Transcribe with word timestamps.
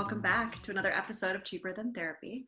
Welcome 0.00 0.22
back 0.22 0.62
to 0.62 0.70
another 0.70 0.90
episode 0.90 1.36
of 1.36 1.44
Cheaper 1.44 1.74
Than 1.74 1.92
Therapy. 1.92 2.46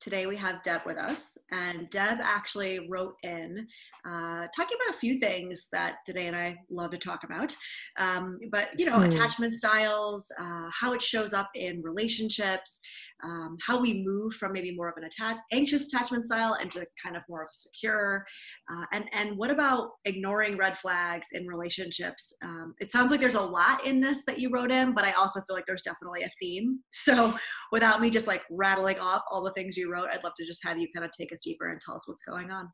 Today 0.00 0.24
we 0.24 0.36
have 0.36 0.62
Deb 0.62 0.86
with 0.86 0.96
us, 0.96 1.36
and 1.50 1.90
Deb 1.90 2.18
actually 2.22 2.88
wrote 2.88 3.16
in 3.22 3.68
uh, 4.06 4.46
talking 4.54 4.76
about 4.82 4.94
a 4.94 4.98
few 4.98 5.18
things 5.18 5.68
that 5.72 5.96
Danae 6.06 6.26
and 6.26 6.36
I 6.36 6.56
love 6.70 6.90
to 6.90 6.98
talk 6.98 7.24
about. 7.24 7.56
Um, 7.98 8.38
but 8.50 8.68
you 8.76 8.86
know, 8.86 8.98
mm. 8.98 9.06
attachment 9.06 9.52
styles, 9.52 10.30
uh, 10.38 10.68
how 10.70 10.92
it 10.92 11.00
shows 11.00 11.32
up 11.32 11.48
in 11.54 11.82
relationships, 11.82 12.80
um, 13.22 13.56
how 13.66 13.80
we 13.80 14.04
move 14.04 14.34
from 14.34 14.52
maybe 14.52 14.74
more 14.74 14.88
of 14.88 14.96
an 14.98 15.04
attach- 15.04 15.38
anxious 15.52 15.86
attachment 15.86 16.24
style 16.24 16.54
into 16.60 16.86
kind 17.02 17.16
of 17.16 17.22
more 17.28 17.42
of 17.42 17.48
a 17.50 17.54
secure, 17.54 18.26
uh, 18.70 18.84
and 18.92 19.04
and 19.12 19.36
what 19.38 19.50
about 19.50 19.90
ignoring 20.04 20.56
red 20.58 20.76
flags 20.76 21.28
in 21.32 21.46
relationships? 21.46 22.34
Um, 22.42 22.74
it 22.80 22.90
sounds 22.90 23.10
like 23.10 23.20
there's 23.20 23.34
a 23.34 23.40
lot 23.40 23.86
in 23.86 24.00
this 24.00 24.24
that 24.26 24.38
you 24.38 24.50
wrote 24.50 24.70
in, 24.70 24.92
but 24.94 25.04
I 25.04 25.12
also 25.12 25.40
feel 25.46 25.56
like 25.56 25.66
there's 25.66 25.82
definitely 25.82 26.22
a 26.22 26.30
theme. 26.40 26.80
So 26.92 27.34
without 27.70 28.00
me 28.00 28.08
just 28.08 28.26
like 28.26 28.42
rattling 28.50 28.98
off 28.98 29.22
all 29.30 29.42
the 29.42 29.52
things 29.52 29.76
you 29.76 29.92
wrote, 29.92 30.08
I'd 30.10 30.24
love 30.24 30.32
to 30.38 30.46
just 30.46 30.64
have 30.64 30.78
you 30.78 30.88
kind 30.94 31.04
of 31.04 31.12
take 31.12 31.32
us 31.32 31.42
deeper 31.44 31.70
and 31.70 31.80
tell 31.80 31.94
us 31.94 32.08
what's 32.08 32.22
going 32.22 32.50
on. 32.50 32.70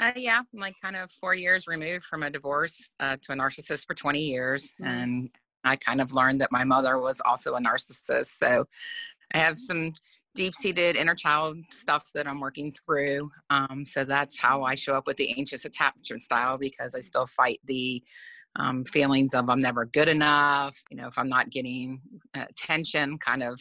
Uh, 0.00 0.12
yeah, 0.16 0.38
I'm 0.38 0.60
like 0.60 0.74
kind 0.80 0.96
of 0.96 1.10
four 1.10 1.34
years 1.34 1.66
removed 1.66 2.04
from 2.04 2.22
a 2.22 2.30
divorce 2.30 2.90
uh, 3.00 3.18
to 3.20 3.32
a 3.32 3.36
narcissist 3.36 3.86
for 3.86 3.94
20 3.94 4.18
years. 4.18 4.72
Mm-hmm. 4.80 4.86
And 4.86 5.30
I 5.62 5.76
kind 5.76 6.00
of 6.00 6.14
learned 6.14 6.40
that 6.40 6.50
my 6.50 6.64
mother 6.64 6.98
was 6.98 7.20
also 7.24 7.54
a 7.54 7.60
narcissist. 7.60 8.38
So 8.38 8.64
I 9.34 9.38
have 9.38 9.58
some 9.58 9.92
deep 10.34 10.54
seated 10.54 10.96
inner 10.96 11.14
child 11.14 11.58
stuff 11.70 12.06
that 12.14 12.26
I'm 12.26 12.40
working 12.40 12.72
through. 12.72 13.30
Um, 13.50 13.84
so 13.84 14.04
that's 14.04 14.38
how 14.38 14.62
I 14.62 14.74
show 14.74 14.94
up 14.94 15.06
with 15.06 15.18
the 15.18 15.36
anxious 15.36 15.66
attachment 15.66 16.22
style 16.22 16.56
because 16.56 16.94
I 16.94 17.00
still 17.00 17.26
fight 17.26 17.60
the 17.66 18.02
um, 18.56 18.84
feelings 18.86 19.34
of 19.34 19.50
I'm 19.50 19.60
never 19.60 19.84
good 19.84 20.08
enough. 20.08 20.82
You 20.90 20.96
know, 20.96 21.08
if 21.08 21.18
I'm 21.18 21.28
not 21.28 21.50
getting 21.50 22.00
attention, 22.32 23.18
kind 23.18 23.42
of 23.42 23.60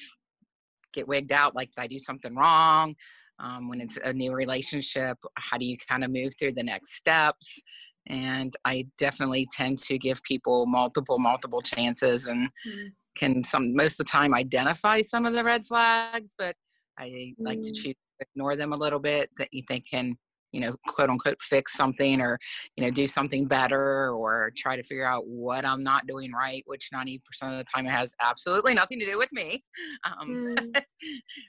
get 0.93 1.07
wigged 1.07 1.33
out 1.33 1.53
like, 1.53 1.71
did 1.71 1.81
I 1.81 1.87
do 1.87 1.99
something 1.99 2.33
wrong? 2.33 2.95
Um, 3.39 3.69
when 3.69 3.79
it's 3.79 3.97
a 4.03 4.11
new 4.11 4.33
relationship, 4.33 5.17
how 5.35 5.57
do 5.57 5.65
you 5.65 5.77
kind 5.77 6.03
of 6.03 6.11
move 6.11 6.33
through 6.37 6.53
the 6.53 6.63
next 6.63 6.95
steps? 6.95 7.61
And 8.07 8.53
I 8.65 8.87
definitely 8.97 9.47
tend 9.51 9.77
to 9.79 9.97
give 9.97 10.21
people 10.23 10.65
multiple, 10.65 11.19
multiple 11.19 11.61
chances 11.61 12.27
and 12.27 12.49
mm-hmm. 12.67 12.87
can 13.15 13.43
some 13.43 13.75
most 13.75 13.99
of 13.99 14.05
the 14.05 14.11
time 14.11 14.33
identify 14.33 15.01
some 15.01 15.25
of 15.25 15.33
the 15.33 15.43
red 15.43 15.65
flags, 15.65 16.31
but 16.37 16.55
I 16.97 17.07
mm-hmm. 17.07 17.45
like 17.45 17.61
to 17.61 17.69
mm. 17.69 17.75
choose 17.75 17.95
to 17.95 18.25
ignore 18.33 18.55
them 18.55 18.73
a 18.73 18.77
little 18.77 18.99
bit 18.99 19.29
that 19.37 19.53
you 19.53 19.63
think 19.67 19.85
can 19.89 20.17
you 20.51 20.61
know, 20.61 20.75
quote 20.87 21.09
unquote, 21.09 21.41
fix 21.41 21.73
something 21.73 22.21
or, 22.21 22.39
you 22.75 22.83
know, 22.83 22.91
do 22.91 23.07
something 23.07 23.47
better 23.47 24.11
or 24.11 24.51
try 24.57 24.75
to 24.75 24.83
figure 24.83 25.05
out 25.05 25.27
what 25.27 25.65
I'm 25.65 25.83
not 25.83 26.07
doing 26.07 26.31
right, 26.31 26.63
which 26.65 26.89
90% 26.93 27.19
of 27.43 27.57
the 27.57 27.65
time 27.73 27.85
it 27.85 27.91
has 27.91 28.13
absolutely 28.21 28.73
nothing 28.73 28.99
to 28.99 29.05
do 29.05 29.17
with 29.17 29.31
me. 29.31 29.63
Um, 30.03 30.55
mm. 30.57 30.81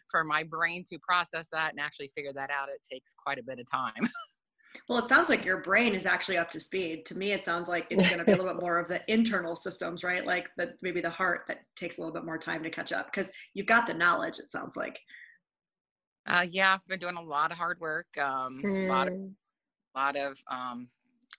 for 0.09 0.25
my 0.25 0.45
brain 0.45 0.85
to 0.91 0.99
process 0.99 1.49
that 1.53 1.71
and 1.71 1.81
actually 1.81 2.11
figure 2.15 2.33
that 2.35 2.51
out, 2.51 2.69
it 2.69 2.81
takes 2.91 3.15
quite 3.15 3.39
a 3.39 3.43
bit 3.43 3.59
of 3.59 3.71
time. 3.71 4.09
Well, 4.89 4.99
it 4.99 5.09
sounds 5.09 5.29
like 5.29 5.45
your 5.45 5.59
brain 5.59 5.95
is 5.95 6.07
actually 6.07 6.39
up 6.39 6.51
to 6.53 6.61
speed. 6.61 7.05
To 7.07 7.17
me, 7.17 7.33
it 7.33 7.45
sounds 7.45 7.69
like 7.69 7.87
it's 7.91 8.09
going 8.09 8.19
to 8.19 8.25
be 8.25 8.33
a 8.33 8.37
little 8.39 8.53
bit 8.53 8.61
more 8.61 8.79
of 8.79 8.89
the 8.89 9.03
internal 9.13 9.57
systems, 9.57 10.05
right? 10.05 10.25
Like 10.25 10.49
the 10.57 10.75
maybe 10.83 11.01
the 11.01 11.11
heart 11.11 11.43
that 11.49 11.59
takes 11.77 11.97
a 11.97 12.01
little 12.01 12.15
bit 12.15 12.25
more 12.25 12.39
time 12.39 12.63
to 12.63 12.71
catch 12.71 12.93
up 12.93 13.11
because 13.13 13.31
you've 13.55 13.67
got 13.67 13.87
the 13.87 13.95
knowledge. 13.95 14.39
It 14.39 14.51
sounds 14.51 14.77
like. 14.77 15.01
Uh, 16.27 16.47
yeah, 16.49 16.75
I've 16.75 16.87
been 16.87 17.01
doing 17.01 17.17
a 17.17 17.23
lot 17.23 17.51
of 17.51 17.59
hard 17.59 17.81
work. 17.81 18.07
Um, 18.19 18.63
mm. 18.65 18.87
A 18.87 18.93
lot 18.93 19.09
of, 19.09 19.15
mm. 19.15 19.33
lot 19.95 20.17
of 20.17 20.39
um, 20.49 20.89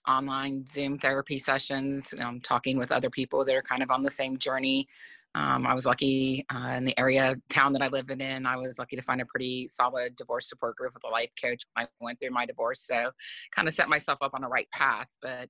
online 0.08 0.64
Zoom 0.66 0.98
therapy 0.98 1.38
sessions. 1.38 2.12
Um, 2.20 2.40
talking 2.40 2.78
with 2.78 2.92
other 2.92 3.10
people 3.10 3.44
that 3.44 3.54
are 3.54 3.62
kind 3.62 3.82
of 3.82 3.90
on 3.90 4.02
the 4.02 4.10
same 4.10 4.38
journey. 4.38 4.88
Um, 5.34 5.66
I 5.66 5.72
was 5.72 5.86
lucky 5.86 6.44
uh, 6.54 6.74
in 6.76 6.84
the 6.84 6.98
area 6.98 7.34
town 7.48 7.72
that 7.72 7.82
I 7.82 7.88
live 7.88 8.10
in. 8.10 8.44
I 8.44 8.56
was 8.56 8.78
lucky 8.78 8.96
to 8.96 9.02
find 9.02 9.20
a 9.22 9.26
pretty 9.26 9.66
solid 9.66 10.14
divorce 10.16 10.48
support 10.48 10.76
group 10.76 10.92
with 10.92 11.04
a 11.04 11.08
life 11.08 11.30
coach. 11.40 11.62
when 11.72 11.86
I 11.86 11.88
went 12.04 12.20
through 12.20 12.30
my 12.30 12.44
divorce, 12.44 12.84
so 12.86 13.10
kind 13.50 13.66
of 13.66 13.72
set 13.72 13.88
myself 13.88 14.18
up 14.20 14.34
on 14.34 14.42
the 14.42 14.48
right 14.48 14.70
path. 14.72 15.08
But 15.22 15.48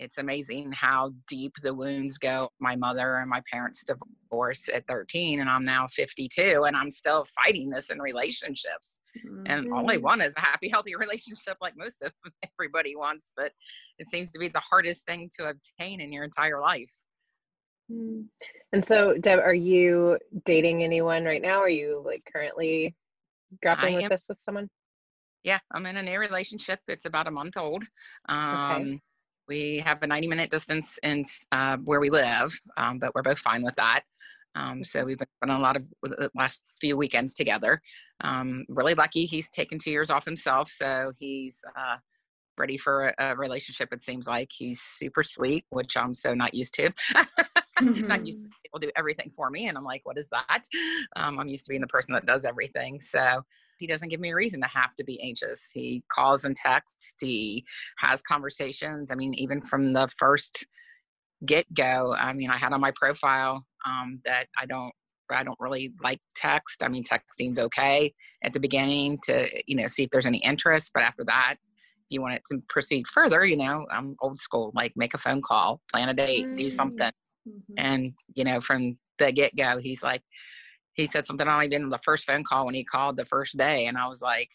it's 0.00 0.16
amazing 0.16 0.72
how 0.72 1.12
deep 1.28 1.52
the 1.62 1.74
wounds 1.74 2.16
go. 2.16 2.48
My 2.58 2.74
mother 2.74 3.16
and 3.16 3.28
my 3.28 3.42
parents 3.52 3.84
divorced 3.84 4.70
at 4.70 4.86
13, 4.88 5.40
and 5.40 5.48
I'm 5.48 5.62
now 5.62 5.86
52, 5.88 6.64
and 6.64 6.74
I'm 6.74 6.90
still 6.90 7.26
fighting 7.44 7.68
this 7.68 7.90
in 7.90 8.00
relationships. 8.00 8.98
Mm-hmm. 9.18 9.42
And 9.44 9.72
all 9.72 9.90
I 9.90 9.96
mm-hmm. 9.96 10.04
want 10.04 10.22
is 10.22 10.32
a 10.38 10.40
happy, 10.40 10.70
healthy 10.70 10.96
relationship, 10.98 11.58
like 11.60 11.74
most 11.76 12.02
of 12.02 12.12
everybody 12.54 12.96
wants. 12.96 13.30
But 13.36 13.52
it 13.98 14.08
seems 14.08 14.32
to 14.32 14.38
be 14.38 14.48
the 14.48 14.60
hardest 14.60 15.04
thing 15.04 15.28
to 15.38 15.50
obtain 15.50 16.00
in 16.00 16.12
your 16.12 16.24
entire 16.24 16.60
life. 16.60 16.94
Mm. 17.92 18.24
And 18.72 18.82
so, 18.84 19.18
Deb, 19.18 19.38
are 19.38 19.52
you 19.52 20.18
dating 20.46 20.82
anyone 20.82 21.24
right 21.24 21.42
now? 21.42 21.58
Are 21.58 21.68
you 21.68 22.02
like 22.06 22.22
currently 22.32 22.94
grappling 23.62 23.96
with 23.96 24.08
this 24.08 24.24
with 24.30 24.38
someone? 24.38 24.70
Yeah, 25.42 25.58
I'm 25.72 25.84
in 25.84 25.98
a 25.98 26.02
new 26.02 26.18
relationship. 26.18 26.80
It's 26.88 27.04
about 27.04 27.26
a 27.26 27.30
month 27.30 27.58
old. 27.58 27.84
Um, 28.28 28.72
okay. 28.72 29.00
We 29.50 29.82
have 29.84 30.00
a 30.02 30.06
90 30.06 30.28
minute 30.28 30.50
distance 30.52 30.96
in 31.02 31.24
uh, 31.50 31.76
where 31.78 31.98
we 31.98 32.08
live, 32.08 32.56
um, 32.76 33.00
but 33.00 33.12
we're 33.16 33.22
both 33.22 33.40
fine 33.40 33.64
with 33.64 33.74
that. 33.74 34.02
Um, 34.54 34.84
so 34.84 35.04
we've 35.04 35.18
been 35.18 35.26
on 35.42 35.50
a 35.50 35.58
lot 35.58 35.74
of 35.74 35.84
the 36.04 36.30
last 36.36 36.62
few 36.80 36.96
weekends 36.96 37.34
together. 37.34 37.82
Um, 38.20 38.64
really 38.68 38.94
lucky. 38.94 39.26
He's 39.26 39.50
taken 39.50 39.76
two 39.76 39.90
years 39.90 40.08
off 40.08 40.24
himself, 40.24 40.70
so 40.70 41.12
he's 41.18 41.64
uh, 41.76 41.96
ready 42.58 42.76
for 42.76 43.08
a, 43.18 43.30
a, 43.30 43.36
relationship. 43.36 43.92
It 43.92 44.04
seems 44.04 44.28
like 44.28 44.50
he's 44.56 44.80
super 44.80 45.24
sweet, 45.24 45.64
which 45.70 45.96
I'm 45.96 46.14
so 46.14 46.32
not 46.32 46.54
used 46.54 46.74
to. 46.74 46.90
mm-hmm. 47.80 48.06
Not 48.06 48.24
used 48.24 48.44
to 48.44 48.52
people 48.62 48.78
do 48.78 48.90
everything 48.94 49.32
for 49.34 49.50
me, 49.50 49.66
and 49.66 49.76
I'm 49.76 49.84
like, 49.84 50.02
what 50.04 50.16
is 50.16 50.28
that? 50.28 50.62
Um, 51.16 51.40
I'm 51.40 51.48
used 51.48 51.64
to 51.64 51.70
being 51.70 51.80
the 51.80 51.88
person 51.88 52.14
that 52.14 52.26
does 52.26 52.44
everything. 52.44 53.00
So 53.00 53.42
he 53.80 53.86
doesn't 53.86 54.10
give 54.10 54.20
me 54.20 54.30
a 54.30 54.34
reason 54.36 54.60
to 54.60 54.68
have 54.68 54.94
to 54.96 55.04
be 55.04 55.20
anxious. 55.22 55.70
He 55.72 56.04
calls 56.12 56.44
and 56.44 56.54
texts, 56.54 57.14
he 57.20 57.64
has 57.98 58.22
conversations. 58.22 59.10
I 59.10 59.16
mean, 59.16 59.34
even 59.34 59.60
from 59.62 59.92
the 59.92 60.08
first 60.16 60.66
get 61.44 61.66
go, 61.74 62.14
I 62.16 62.32
mean, 62.32 62.50
I 62.50 62.58
had 62.58 62.72
on 62.72 62.80
my 62.80 62.92
profile 62.94 63.64
um, 63.86 64.20
that 64.24 64.46
I 64.58 64.66
don't 64.66 64.92
I 65.32 65.44
don't 65.44 65.58
really 65.60 65.92
like 66.02 66.20
text. 66.34 66.82
I 66.82 66.88
mean, 66.88 67.04
texting's 67.04 67.58
okay 67.58 68.12
at 68.42 68.52
the 68.52 68.60
beginning 68.60 69.18
to, 69.24 69.46
you 69.66 69.76
know, 69.76 69.86
see 69.86 70.02
if 70.02 70.10
there's 70.10 70.26
any 70.26 70.38
interest. 70.38 70.90
But 70.92 71.04
after 71.04 71.24
that, 71.24 71.54
if 71.56 72.06
you 72.08 72.20
want 72.20 72.34
it 72.34 72.42
to 72.50 72.58
proceed 72.68 73.06
further, 73.06 73.44
you 73.44 73.56
know, 73.56 73.86
I'm 73.92 74.16
old 74.20 74.38
school, 74.38 74.72
like 74.74 74.92
make 74.96 75.14
a 75.14 75.18
phone 75.18 75.40
call, 75.40 75.80
plan 75.92 76.08
a 76.08 76.14
date, 76.14 76.46
mm-hmm. 76.46 76.56
do 76.56 76.68
something. 76.68 77.12
Mm-hmm. 77.48 77.74
And, 77.76 78.12
you 78.34 78.44
know, 78.44 78.60
from 78.60 78.98
the 79.18 79.32
get 79.32 79.54
go, 79.56 79.78
he's 79.78 80.02
like, 80.02 80.22
he 81.00 81.06
said 81.06 81.26
something 81.26 81.48
on 81.48 81.64
even 81.64 81.88
the 81.88 81.98
first 81.98 82.24
phone 82.24 82.44
call 82.44 82.66
when 82.66 82.74
he 82.74 82.84
called 82.84 83.16
the 83.16 83.24
first 83.24 83.56
day. 83.56 83.86
And 83.86 83.96
I 83.96 84.08
was 84.08 84.22
like, 84.22 84.50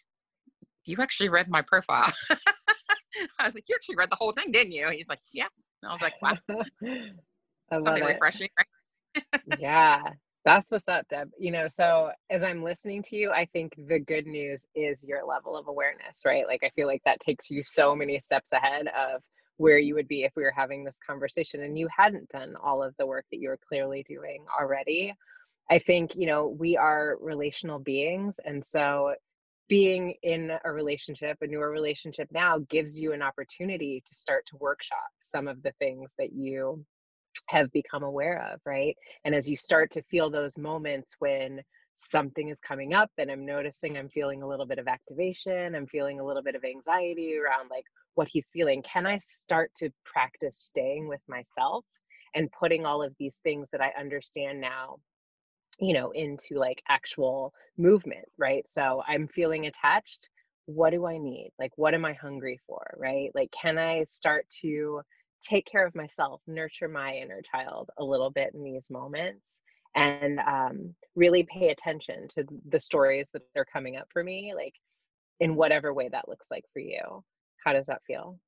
you 0.85 0.97
actually 0.99 1.29
read 1.29 1.49
my 1.49 1.61
profile. 1.61 2.11
I 3.39 3.45
was 3.45 3.55
like, 3.55 3.67
you 3.67 3.75
actually 3.75 3.95
read 3.95 4.11
the 4.11 4.17
whole 4.17 4.33
thing, 4.33 4.51
didn't 4.51 4.73
you? 4.73 4.87
He's 4.89 5.09
like, 5.09 5.21
yeah. 5.33 5.47
And 5.81 5.89
I 5.89 5.93
was 5.93 6.01
like, 6.01 6.21
wow. 6.21 6.37
I 7.71 7.77
love 7.77 7.97
Something 7.97 8.03
it. 8.03 8.07
refreshing. 8.13 8.49
yeah. 9.59 10.03
That's 10.43 10.71
what's 10.71 10.87
up, 10.87 11.07
Deb. 11.09 11.31
You 11.39 11.49
know, 11.49 11.67
so 11.67 12.11
as 12.29 12.43
I'm 12.43 12.63
listening 12.63 13.01
to 13.03 13.15
you, 13.15 13.31
I 13.31 13.45
think 13.45 13.73
the 13.87 13.99
good 13.99 14.27
news 14.27 14.67
is 14.75 15.03
your 15.03 15.25
level 15.25 15.57
of 15.57 15.67
awareness, 15.67 16.21
right? 16.23 16.45
Like, 16.45 16.61
I 16.63 16.69
feel 16.75 16.85
like 16.85 17.01
that 17.05 17.19
takes 17.19 17.49
you 17.49 17.63
so 17.63 17.95
many 17.95 18.19
steps 18.21 18.51
ahead 18.53 18.87
of 18.87 19.21
where 19.57 19.79
you 19.79 19.95
would 19.95 20.07
be 20.07 20.23
if 20.23 20.33
we 20.35 20.43
were 20.43 20.53
having 20.55 20.83
this 20.83 20.99
conversation 21.07 21.63
and 21.63 21.79
you 21.79 21.87
hadn't 21.95 22.29
done 22.29 22.55
all 22.61 22.83
of 22.83 22.93
the 22.99 23.05
work 23.05 23.25
that 23.31 23.39
you 23.39 23.49
were 23.49 23.59
clearly 23.67 24.05
doing 24.07 24.45
already. 24.59 25.15
I 25.69 25.79
think, 25.79 26.11
you 26.15 26.27
know, 26.27 26.47
we 26.47 26.77
are 26.77 27.17
relational 27.19 27.79
beings. 27.79 28.39
And 28.45 28.63
so 28.63 29.15
being 29.67 30.13
in 30.21 30.51
a 30.63 30.71
relationship, 30.71 31.37
a 31.41 31.47
newer 31.47 31.71
relationship 31.71 32.27
now, 32.31 32.59
gives 32.69 33.01
you 33.01 33.13
an 33.13 33.21
opportunity 33.21 34.03
to 34.05 34.15
start 34.15 34.45
to 34.47 34.57
workshop 34.57 35.09
some 35.21 35.47
of 35.47 35.61
the 35.63 35.71
things 35.79 36.13
that 36.19 36.33
you 36.33 36.85
have 37.47 37.71
become 37.71 38.03
aware 38.03 38.47
of, 38.51 38.59
right? 38.65 38.95
And 39.23 39.33
as 39.33 39.49
you 39.49 39.57
start 39.57 39.91
to 39.91 40.03
feel 40.03 40.29
those 40.29 40.57
moments 40.57 41.15
when 41.19 41.61
something 41.95 42.49
is 42.49 42.59
coming 42.59 42.93
up 42.93 43.09
and 43.17 43.31
I'm 43.31 43.45
noticing 43.45 43.97
I'm 43.97 44.09
feeling 44.09 44.43
a 44.43 44.47
little 44.47 44.65
bit 44.65 44.79
of 44.79 44.87
activation, 44.87 45.75
I'm 45.75 45.87
feeling 45.87 46.19
a 46.19 46.25
little 46.25 46.43
bit 46.43 46.55
of 46.55 46.63
anxiety 46.63 47.37
around 47.37 47.69
like 47.69 47.85
what 48.15 48.27
he's 48.29 48.49
feeling, 48.51 48.81
can 48.81 49.05
I 49.05 49.17
start 49.19 49.71
to 49.77 49.89
practice 50.05 50.57
staying 50.57 51.07
with 51.07 51.21
myself 51.27 51.85
and 52.33 52.51
putting 52.51 52.85
all 52.85 53.03
of 53.03 53.13
these 53.19 53.39
things 53.43 53.69
that 53.71 53.81
I 53.81 53.93
understand 53.99 54.59
now 54.59 54.97
you 55.79 55.93
know 55.93 56.11
into 56.11 56.55
like 56.55 56.81
actual 56.89 57.53
movement 57.77 58.25
right? 58.37 58.67
So 58.67 59.03
i'm 59.07 59.27
feeling 59.27 59.65
attached. 59.65 60.29
What 60.67 60.91
do 60.91 61.05
i 61.05 61.17
need? 61.17 61.51
Like 61.59 61.71
what 61.75 61.93
am 61.93 62.05
i 62.05 62.13
hungry 62.13 62.59
for 62.67 62.95
right? 62.97 63.29
Like 63.35 63.51
can 63.51 63.77
i 63.77 64.03
start 64.05 64.45
to 64.61 65.01
take 65.41 65.65
care 65.65 65.85
of 65.85 65.95
myself 65.95 66.41
nurture 66.47 66.87
my 66.87 67.13
inner 67.13 67.41
child 67.41 67.89
a 67.99 68.03
little 68.03 68.31
bit 68.31 68.51
in 68.55 68.63
these 68.63 68.89
moments 68.89 69.61
and 69.95 70.39
um, 70.39 70.93
really 71.15 71.47
pay 71.53 71.69
attention 71.69 72.27
to 72.29 72.43
the 72.69 72.79
stories 72.79 73.29
that 73.31 73.43
are 73.55 73.65
coming 73.65 73.95
up 73.95 74.07
for 74.11 74.23
me 74.23 74.53
like 74.55 74.73
in 75.39 75.55
whatever 75.55 75.93
way 75.93 76.09
that 76.09 76.27
looks 76.27 76.47
like 76.49 76.63
for 76.73 76.79
you? 76.79 77.23
How 77.63 77.73
does 77.73 77.87
that 77.87 78.01
feel? 78.07 78.39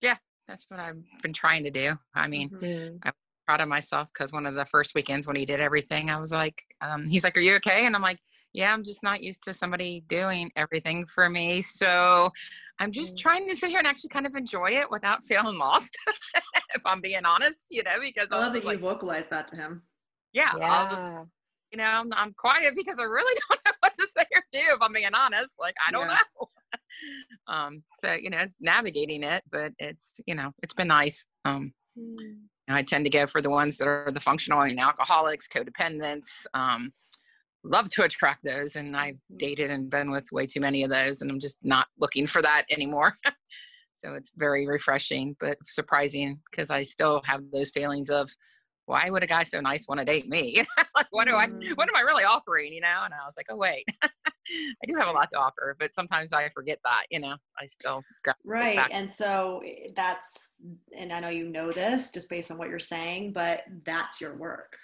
Yeah 0.00 0.16
that's 0.46 0.66
what 0.68 0.80
i've 0.80 1.02
been 1.22 1.32
trying 1.32 1.64
to 1.64 1.70
do. 1.70 1.98
I 2.14 2.28
mean 2.28 2.50
mm-hmm. 2.50 2.96
i'm 3.02 3.12
proud 3.46 3.60
of 3.60 3.68
myself 3.68 4.08
because 4.12 4.32
one 4.32 4.46
of 4.46 4.54
the 4.54 4.66
first 4.66 4.94
weekends 4.94 5.26
when 5.26 5.36
he 5.36 5.46
did 5.46 5.60
everything 5.60 6.10
i 6.10 6.18
was 6.18 6.32
like 6.32 6.62
um, 6.80 7.06
he's 7.06 7.24
like 7.24 7.36
are 7.36 7.40
you 7.40 7.54
okay 7.54 7.86
and 7.86 7.94
i'm 7.94 8.02
like 8.02 8.18
yeah 8.52 8.72
i'm 8.72 8.84
just 8.84 9.02
not 9.02 9.22
used 9.22 9.44
to 9.44 9.52
somebody 9.52 10.02
doing 10.08 10.50
everything 10.56 11.06
for 11.06 11.28
me 11.28 11.60
so 11.60 12.30
i'm 12.78 12.92
just 12.92 13.14
mm-hmm. 13.14 13.22
trying 13.22 13.48
to 13.48 13.54
sit 13.54 13.70
here 13.70 13.78
and 13.78 13.86
actually 13.86 14.08
kind 14.08 14.26
of 14.26 14.34
enjoy 14.34 14.68
it 14.68 14.90
without 14.90 15.24
feeling 15.28 15.58
lost 15.58 15.96
if 16.74 16.82
i'm 16.84 17.00
being 17.00 17.24
honest 17.24 17.66
you 17.70 17.82
know 17.82 17.98
because 18.00 18.28
i 18.32 18.38
love 18.38 18.52
that 18.52 18.64
like, 18.64 18.78
you 18.78 18.82
vocalized 18.82 19.30
that 19.30 19.46
to 19.46 19.56
him 19.56 19.82
yeah, 20.36 20.50
yeah. 20.58 20.70
I'll 20.70 20.90
just, 20.90 21.08
you 21.72 21.78
know, 21.78 21.84
I'm, 21.84 22.12
I'm, 22.12 22.34
quiet 22.34 22.74
because 22.76 22.98
I 22.98 23.04
really 23.04 23.40
don't 23.48 23.60
know 23.64 23.72
what 23.80 23.96
to 23.98 24.06
say 24.16 24.24
or 24.34 24.42
do. 24.52 24.58
If 24.58 24.82
I'm 24.82 24.92
being 24.92 25.14
honest, 25.14 25.52
like 25.58 25.74
I 25.86 25.90
don't 25.90 26.08
yeah. 26.08 26.18
know. 26.38 26.48
um, 27.54 27.82
so 27.94 28.12
you 28.12 28.28
know, 28.28 28.38
it's 28.38 28.56
navigating 28.60 29.22
it, 29.22 29.42
but 29.50 29.72
it's 29.78 30.20
you 30.26 30.34
know, 30.34 30.52
it's 30.62 30.74
been 30.74 30.88
nice. 30.88 31.24
Um, 31.46 31.72
mm. 31.98 32.36
I 32.68 32.82
tend 32.82 33.04
to 33.04 33.10
go 33.10 33.26
for 33.26 33.40
the 33.40 33.50
ones 33.50 33.76
that 33.76 33.86
are 33.86 34.10
the 34.12 34.20
functional 34.20 34.62
and 34.62 34.80
alcoholics, 34.80 35.48
codependents. 35.48 36.46
Um, 36.54 36.92
love 37.64 37.88
to 37.90 38.04
attract 38.04 38.44
those, 38.44 38.76
and 38.76 38.96
I've 38.96 39.18
dated 39.36 39.70
and 39.70 39.90
been 39.90 40.10
with 40.10 40.26
way 40.32 40.46
too 40.46 40.60
many 40.60 40.82
of 40.82 40.90
those, 40.90 41.22
and 41.22 41.30
I'm 41.30 41.40
just 41.40 41.58
not 41.62 41.88
looking 41.98 42.26
for 42.26 42.42
that 42.42 42.64
anymore. 42.70 43.16
so 43.94 44.14
it's 44.14 44.32
very 44.36 44.66
refreshing, 44.66 45.36
but 45.40 45.58
surprising 45.66 46.40
because 46.50 46.70
I 46.70 46.82
still 46.82 47.22
have 47.24 47.42
those 47.52 47.70
feelings 47.70 48.10
of 48.10 48.30
why 48.86 49.10
would 49.10 49.22
a 49.22 49.26
guy 49.26 49.42
so 49.42 49.60
nice 49.60 49.86
want 49.86 49.98
to 50.00 50.04
date 50.04 50.28
me? 50.28 50.64
like, 50.96 51.06
what 51.10 51.26
do 51.26 51.34
I, 51.34 51.46
what 51.46 51.50
mm. 51.50 51.88
am 51.88 51.96
I 51.96 52.00
really 52.00 52.24
offering? 52.24 52.72
You 52.72 52.80
know? 52.80 53.02
And 53.04 53.12
I 53.12 53.24
was 53.24 53.34
like, 53.36 53.46
oh 53.50 53.56
wait, 53.56 53.84
I 54.02 54.86
do 54.86 54.94
have 54.94 55.08
a 55.08 55.12
lot 55.12 55.30
to 55.30 55.38
offer, 55.38 55.76
but 55.78 55.94
sometimes 55.94 56.32
I 56.32 56.48
forget 56.50 56.78
that. 56.84 57.04
You 57.10 57.20
know, 57.20 57.36
I 57.60 57.66
still 57.66 58.02
right. 58.44 58.78
And 58.90 59.10
so 59.10 59.62
eh, 59.66 59.88
that's, 59.94 60.52
and 60.96 61.12
I 61.12 61.20
know 61.20 61.28
you 61.28 61.48
know 61.48 61.72
this 61.72 62.10
just 62.10 62.30
based 62.30 62.50
on 62.50 62.58
what 62.58 62.68
you're 62.68 62.78
saying, 62.78 63.32
but 63.32 63.62
that's 63.84 64.20
your 64.20 64.36
work, 64.36 64.76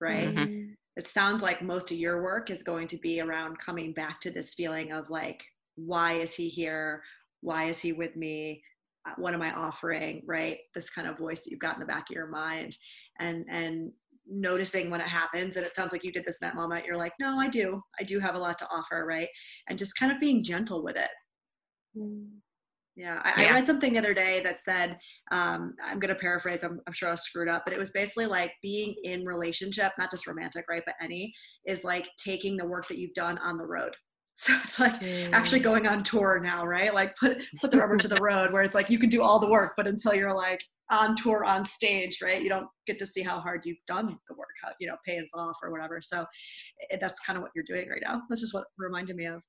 right? 0.00 0.28
Mm-hmm. 0.28 0.72
It 0.96 1.08
sounds 1.08 1.42
like 1.42 1.60
most 1.60 1.90
of 1.90 1.98
your 1.98 2.22
work 2.22 2.50
is 2.50 2.62
going 2.62 2.86
to 2.88 2.96
be 2.96 3.20
around 3.20 3.58
coming 3.58 3.92
back 3.92 4.20
to 4.20 4.30
this 4.30 4.54
feeling 4.54 4.92
of 4.92 5.10
like, 5.10 5.42
why 5.74 6.14
is 6.14 6.34
he 6.36 6.48
here? 6.48 7.02
Why 7.40 7.64
is 7.64 7.80
he 7.80 7.92
with 7.92 8.14
me? 8.14 8.62
Uh, 9.06 9.12
what 9.18 9.34
am 9.34 9.42
i 9.42 9.52
offering 9.52 10.22
right? 10.26 10.58
This 10.74 10.90
kind 10.90 11.06
of 11.06 11.18
voice 11.18 11.44
that 11.44 11.50
you've 11.50 11.60
got 11.60 11.74
in 11.74 11.80
the 11.80 11.86
back 11.86 12.10
of 12.10 12.14
your 12.14 12.28
mind 12.28 12.76
and 13.20 13.44
and 13.50 13.92
noticing 14.26 14.88
when 14.88 15.02
it 15.02 15.06
happens 15.06 15.56
and 15.56 15.66
it 15.66 15.74
sounds 15.74 15.92
like 15.92 16.02
you 16.02 16.10
did 16.10 16.24
this 16.24 16.38
in 16.40 16.48
that 16.48 16.56
moment 16.56 16.86
you're 16.86 16.96
like 16.96 17.12
no 17.20 17.38
i 17.38 17.48
do. 17.48 17.82
I 18.00 18.04
do 18.04 18.18
have 18.18 18.34
a 18.34 18.38
lot 18.38 18.58
to 18.58 18.68
offer 18.70 19.04
right? 19.06 19.28
And 19.68 19.78
just 19.78 19.98
kind 19.98 20.10
of 20.10 20.20
being 20.20 20.42
gentle 20.42 20.82
with 20.82 20.96
it. 20.96 21.10
Mm. 21.96 22.28
yeah 22.96 23.20
I, 23.24 23.42
yeah. 23.42 23.50
I, 23.50 23.52
read 23.52 23.66
something 23.66 23.92
the 23.92 23.98
other 24.00 24.14
day 24.14 24.40
that 24.42 24.58
said 24.58 24.98
um, 25.30 25.74
i'm 25.84 26.00
going 26.00 26.12
to 26.12 26.20
paraphrase 26.20 26.64
I'm, 26.64 26.80
I'm 26.86 26.92
sure 26.92 27.08
i 27.10 27.14
screwed 27.14 27.48
up 27.48 27.62
but 27.64 27.72
it 27.72 27.78
was 27.78 27.90
basically 27.90 28.26
like 28.26 28.52
being 28.62 28.96
in 29.04 29.24
relationship 29.24 29.92
not 29.96 30.10
just 30.10 30.26
romantic 30.26 30.64
right 30.68 30.82
but 30.84 30.96
any 31.00 31.32
is 31.66 31.84
like 31.84 32.08
taking 32.18 32.56
the 32.56 32.66
work 32.66 32.88
that 32.88 32.98
you've 32.98 33.14
done 33.14 33.38
on 33.38 33.58
the 33.58 33.66
road 33.66 33.94
so 34.36 34.52
it's 34.64 34.80
like 34.80 35.00
mm. 35.00 35.32
actually 35.32 35.60
going 35.60 35.86
on 35.86 36.02
tour 36.02 36.40
now, 36.42 36.66
right? 36.66 36.92
Like 36.92 37.16
put 37.16 37.38
put 37.60 37.70
the 37.70 37.78
rubber 37.78 37.96
to 37.96 38.08
the 38.08 38.16
road 38.20 38.52
where 38.52 38.64
it's 38.64 38.74
like 38.74 38.90
you 38.90 38.98
can 38.98 39.08
do 39.08 39.22
all 39.22 39.38
the 39.38 39.48
work, 39.48 39.74
but 39.76 39.86
until 39.86 40.12
you're 40.12 40.34
like 40.34 40.60
on 40.90 41.14
tour 41.14 41.44
on 41.44 41.64
stage, 41.64 42.18
right? 42.20 42.42
You 42.42 42.48
don't 42.48 42.66
get 42.86 42.98
to 42.98 43.06
see 43.06 43.22
how 43.22 43.38
hard 43.38 43.62
you've 43.64 43.78
done 43.86 44.06
the 44.28 44.34
work, 44.34 44.48
how 44.62 44.72
you 44.80 44.88
know, 44.88 44.96
pays 45.06 45.30
off 45.34 45.56
or 45.62 45.70
whatever. 45.70 46.00
So 46.02 46.26
it, 46.90 47.00
that's 47.00 47.20
kind 47.20 47.36
of 47.36 47.42
what 47.42 47.52
you're 47.54 47.64
doing 47.64 47.88
right 47.88 48.02
now. 48.04 48.22
This 48.28 48.42
is 48.42 48.52
what 48.52 48.64
reminded 48.76 49.14
me 49.14 49.26
of. 49.26 49.40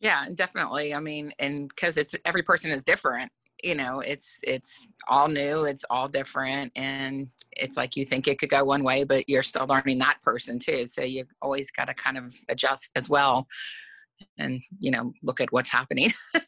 Yeah, 0.00 0.26
definitely. 0.34 0.94
I 0.94 1.00
mean, 1.00 1.32
and 1.40 1.68
because 1.68 1.96
it's 1.96 2.14
every 2.24 2.42
person 2.42 2.70
is 2.70 2.84
different, 2.84 3.30
you 3.62 3.74
know 3.74 4.00
it's 4.00 4.38
it's 4.42 4.86
all 5.08 5.28
new 5.28 5.64
it's 5.64 5.84
all 5.90 6.08
different 6.08 6.70
and 6.76 7.28
it's 7.52 7.76
like 7.76 7.96
you 7.96 8.04
think 8.04 8.28
it 8.28 8.38
could 8.38 8.50
go 8.50 8.64
one 8.64 8.84
way 8.84 9.04
but 9.04 9.28
you're 9.28 9.42
still 9.42 9.66
learning 9.66 9.98
that 9.98 10.20
person 10.22 10.58
too 10.58 10.86
so 10.86 11.02
you 11.02 11.24
always 11.42 11.70
got 11.70 11.86
to 11.86 11.94
kind 11.94 12.16
of 12.16 12.34
adjust 12.48 12.92
as 12.96 13.08
well 13.08 13.46
and 14.38 14.60
you 14.78 14.90
know 14.90 15.12
look 15.22 15.40
at 15.40 15.52
what's 15.52 15.70
happening 15.70 16.12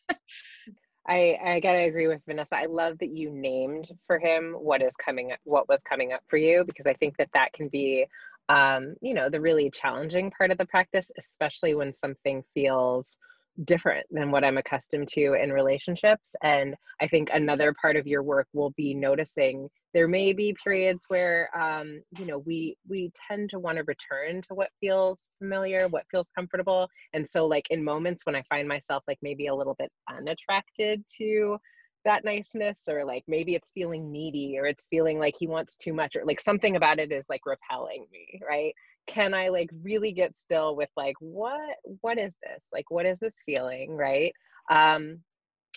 I, 1.08 1.36
I 1.44 1.60
gotta 1.60 1.80
agree 1.80 2.06
with 2.06 2.20
Vanessa. 2.24 2.56
I 2.56 2.66
love 2.66 2.98
that 3.00 3.08
you 3.08 3.30
named 3.30 3.90
for 4.06 4.20
him 4.20 4.52
what 4.52 4.80
is 4.80 4.94
coming, 4.94 5.32
up, 5.32 5.40
what 5.42 5.68
was 5.68 5.80
coming 5.80 6.12
up 6.12 6.20
for 6.28 6.36
you, 6.36 6.62
because 6.64 6.86
I 6.86 6.94
think 6.94 7.16
that 7.16 7.30
that 7.34 7.52
can 7.52 7.66
be, 7.66 8.06
um, 8.48 8.94
you 9.00 9.12
know, 9.12 9.28
the 9.28 9.40
really 9.40 9.70
challenging 9.70 10.30
part 10.30 10.52
of 10.52 10.58
the 10.58 10.66
practice, 10.66 11.10
especially 11.18 11.74
when 11.74 11.92
something 11.92 12.44
feels 12.54 13.16
different 13.64 14.06
than 14.10 14.30
what 14.30 14.44
I'm 14.44 14.58
accustomed 14.58 15.08
to 15.08 15.34
in 15.34 15.52
relationships. 15.52 16.34
And 16.42 16.74
I 17.00 17.08
think 17.08 17.30
another 17.32 17.74
part 17.80 17.96
of 17.96 18.06
your 18.06 18.22
work 18.22 18.46
will 18.52 18.70
be 18.76 18.94
noticing 18.94 19.68
there 19.92 20.08
may 20.08 20.32
be 20.32 20.56
periods 20.62 21.04
where 21.08 21.48
um, 21.58 22.00
you 22.18 22.26
know 22.26 22.38
we 22.38 22.76
we 22.88 23.10
tend 23.28 23.50
to 23.50 23.58
want 23.58 23.78
to 23.78 23.84
return 23.84 24.42
to 24.42 24.54
what 24.54 24.70
feels 24.80 25.26
familiar, 25.38 25.88
what 25.88 26.04
feels 26.10 26.26
comfortable. 26.34 26.88
And 27.12 27.28
so 27.28 27.46
like 27.46 27.66
in 27.70 27.82
moments 27.82 28.24
when 28.24 28.36
I 28.36 28.42
find 28.48 28.68
myself 28.68 29.02
like 29.08 29.18
maybe 29.22 29.48
a 29.48 29.54
little 29.54 29.76
bit 29.78 29.90
unattracted 30.08 31.04
to 31.18 31.58
that 32.04 32.24
niceness 32.24 32.88
or 32.88 33.04
like 33.04 33.24
maybe 33.28 33.54
it's 33.54 33.70
feeling 33.72 34.10
needy 34.10 34.56
or 34.58 34.66
it's 34.66 34.86
feeling 34.88 35.18
like 35.18 35.34
he 35.38 35.46
wants 35.46 35.76
too 35.76 35.92
much 35.92 36.16
or 36.16 36.24
like 36.24 36.40
something 36.40 36.76
about 36.76 36.98
it 36.98 37.12
is 37.12 37.26
like 37.28 37.42
repelling 37.44 38.06
me 38.10 38.40
right 38.48 38.74
can 39.06 39.34
i 39.34 39.48
like 39.48 39.70
really 39.82 40.12
get 40.12 40.36
still 40.36 40.76
with 40.76 40.90
like 40.96 41.16
what 41.20 41.76
what 42.00 42.18
is 42.18 42.34
this? 42.42 42.68
Like 42.72 42.90
what 42.90 43.06
is 43.06 43.18
this 43.18 43.36
feeling 43.46 43.96
right? 43.96 44.32
Um 44.70 45.20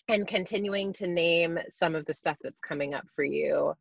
and 0.09 0.27
continuing 0.27 0.91
to 0.93 1.07
name 1.07 1.57
some 1.71 1.95
of 1.95 2.05
the 2.05 2.13
stuff 2.13 2.37
that's 2.43 2.59
coming 2.59 2.93
up 2.93 3.05
for 3.15 3.23
you 3.23 3.73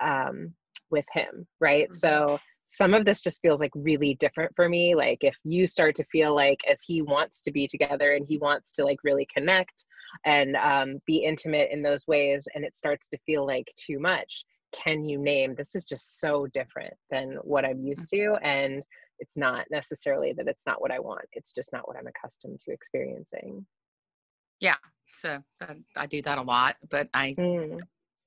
um 0.00 0.52
with 0.90 1.06
him 1.12 1.46
right? 1.60 1.88
Mm-hmm. 1.88 1.94
so 1.94 2.38
some 2.72 2.94
of 2.94 3.04
this 3.04 3.20
just 3.20 3.42
feels 3.42 3.60
like 3.60 3.72
really 3.74 4.14
different 4.14 4.54
for 4.54 4.68
me. 4.68 4.94
Like 4.94 5.18
if 5.22 5.34
you 5.42 5.66
start 5.66 5.96
to 5.96 6.04
feel 6.04 6.34
like 6.34 6.60
as 6.70 6.80
he 6.86 7.02
wants 7.02 7.42
to 7.42 7.50
be 7.50 7.66
together 7.66 8.14
and 8.14 8.24
he 8.24 8.38
wants 8.38 8.70
to 8.72 8.84
like 8.84 8.98
really 9.02 9.26
connect 9.34 9.84
and 10.24 10.56
um, 10.56 10.98
be 11.04 11.24
intimate 11.24 11.70
in 11.72 11.82
those 11.82 12.06
ways 12.06 12.46
and 12.54 12.64
it 12.64 12.76
starts 12.76 13.08
to 13.08 13.18
feel 13.26 13.44
like 13.44 13.72
too 13.76 13.98
much 13.98 14.44
can 14.72 15.04
you 15.04 15.18
name 15.18 15.54
this 15.56 15.74
is 15.74 15.84
just 15.84 16.20
so 16.20 16.46
different 16.52 16.94
than 17.10 17.38
what 17.42 17.64
i'm 17.64 17.82
used 17.82 18.08
to 18.08 18.36
and 18.42 18.82
it's 19.18 19.36
not 19.36 19.64
necessarily 19.70 20.32
that 20.32 20.48
it's 20.48 20.66
not 20.66 20.80
what 20.80 20.90
i 20.90 20.98
want 20.98 21.24
it's 21.32 21.52
just 21.52 21.72
not 21.72 21.86
what 21.86 21.96
i'm 21.96 22.06
accustomed 22.06 22.60
to 22.60 22.72
experiencing 22.72 23.64
yeah 24.60 24.76
so 25.12 25.38
uh, 25.62 25.74
i 25.96 26.06
do 26.06 26.22
that 26.22 26.38
a 26.38 26.42
lot 26.42 26.76
but 26.90 27.08
i 27.14 27.34
mm. 27.38 27.78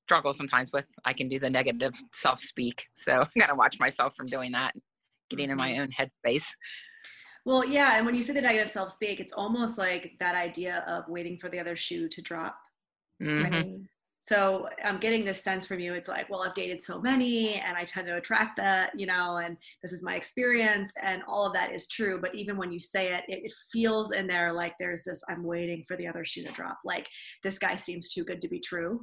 struggle 0.05 0.33
sometimes 0.33 0.71
with 0.73 0.85
i 1.05 1.13
can 1.13 1.27
do 1.27 1.39
the 1.39 1.49
negative 1.49 1.93
self 2.13 2.39
speak 2.39 2.85
so 2.93 3.21
i 3.21 3.27
gotta 3.39 3.55
watch 3.55 3.77
myself 3.79 4.13
from 4.15 4.27
doing 4.27 4.51
that 4.51 4.73
getting 5.29 5.49
in 5.49 5.57
my 5.57 5.71
mm-hmm. 5.71 5.81
own 5.81 5.89
headspace 5.97 6.45
well 7.45 7.65
yeah 7.65 7.97
and 7.97 8.05
when 8.05 8.15
you 8.15 8.21
say 8.21 8.33
the 8.33 8.41
negative 8.41 8.69
self 8.69 8.91
speak 8.91 9.19
it's 9.19 9.33
almost 9.33 9.77
like 9.77 10.13
that 10.19 10.35
idea 10.35 10.83
of 10.87 11.07
waiting 11.07 11.37
for 11.37 11.49
the 11.49 11.59
other 11.59 11.75
shoe 11.75 12.07
to 12.09 12.21
drop 12.21 12.57
mm-hmm. 13.21 13.43
right? 13.43 13.75
So 14.25 14.69
i'm 14.85 14.99
getting 14.99 15.25
this 15.25 15.43
sense 15.43 15.65
from 15.65 15.79
you 15.79 15.93
it's 15.93 16.07
like 16.07 16.29
well 16.29 16.43
i've 16.43 16.53
dated 16.53 16.81
so 16.81 17.01
many 17.01 17.55
and 17.55 17.75
i 17.75 17.83
tend 17.83 18.07
to 18.07 18.15
attract 18.15 18.55
that 18.55 18.91
you 18.97 19.05
know 19.05 19.37
and 19.37 19.57
this 19.81 19.91
is 19.91 20.03
my 20.03 20.15
experience 20.15 20.93
and 21.03 21.21
all 21.27 21.45
of 21.45 21.53
that 21.53 21.73
is 21.73 21.87
true 21.87 22.19
but 22.21 22.33
even 22.33 22.55
when 22.55 22.71
you 22.71 22.79
say 22.79 23.13
it, 23.13 23.23
it, 23.27 23.41
it 23.43 23.53
feels 23.71 24.11
in 24.11 24.25
there 24.25 24.53
like 24.53 24.73
there's 24.79 25.03
this 25.03 25.21
i'm 25.27 25.43
waiting 25.43 25.83
for 25.87 25.97
the 25.97 26.07
other 26.07 26.23
shoe 26.23 26.43
to 26.43 26.51
drop 26.53 26.77
like 26.85 27.07
this 27.43 27.59
guy 27.59 27.75
seems 27.75 28.13
too 28.13 28.23
good 28.23 28.41
to 28.41 28.47
be 28.47 28.59
true. 28.59 29.01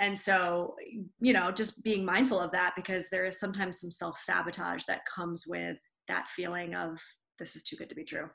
And 0.00 0.16
so 0.16 0.76
you 1.20 1.32
know 1.32 1.50
just 1.50 1.82
being 1.82 2.04
mindful 2.04 2.38
of 2.38 2.52
that 2.52 2.74
because 2.76 3.08
there 3.08 3.24
is 3.24 3.40
sometimes 3.40 3.80
some 3.80 3.90
self-sabotage 3.90 4.84
that 4.86 5.06
comes 5.06 5.44
with 5.46 5.78
that 6.06 6.28
feeling 6.28 6.74
of 6.74 7.00
this 7.38 7.56
is 7.56 7.62
too 7.62 7.76
good 7.76 7.88
to 7.88 7.94
be 7.94 8.04
true. 8.04 8.28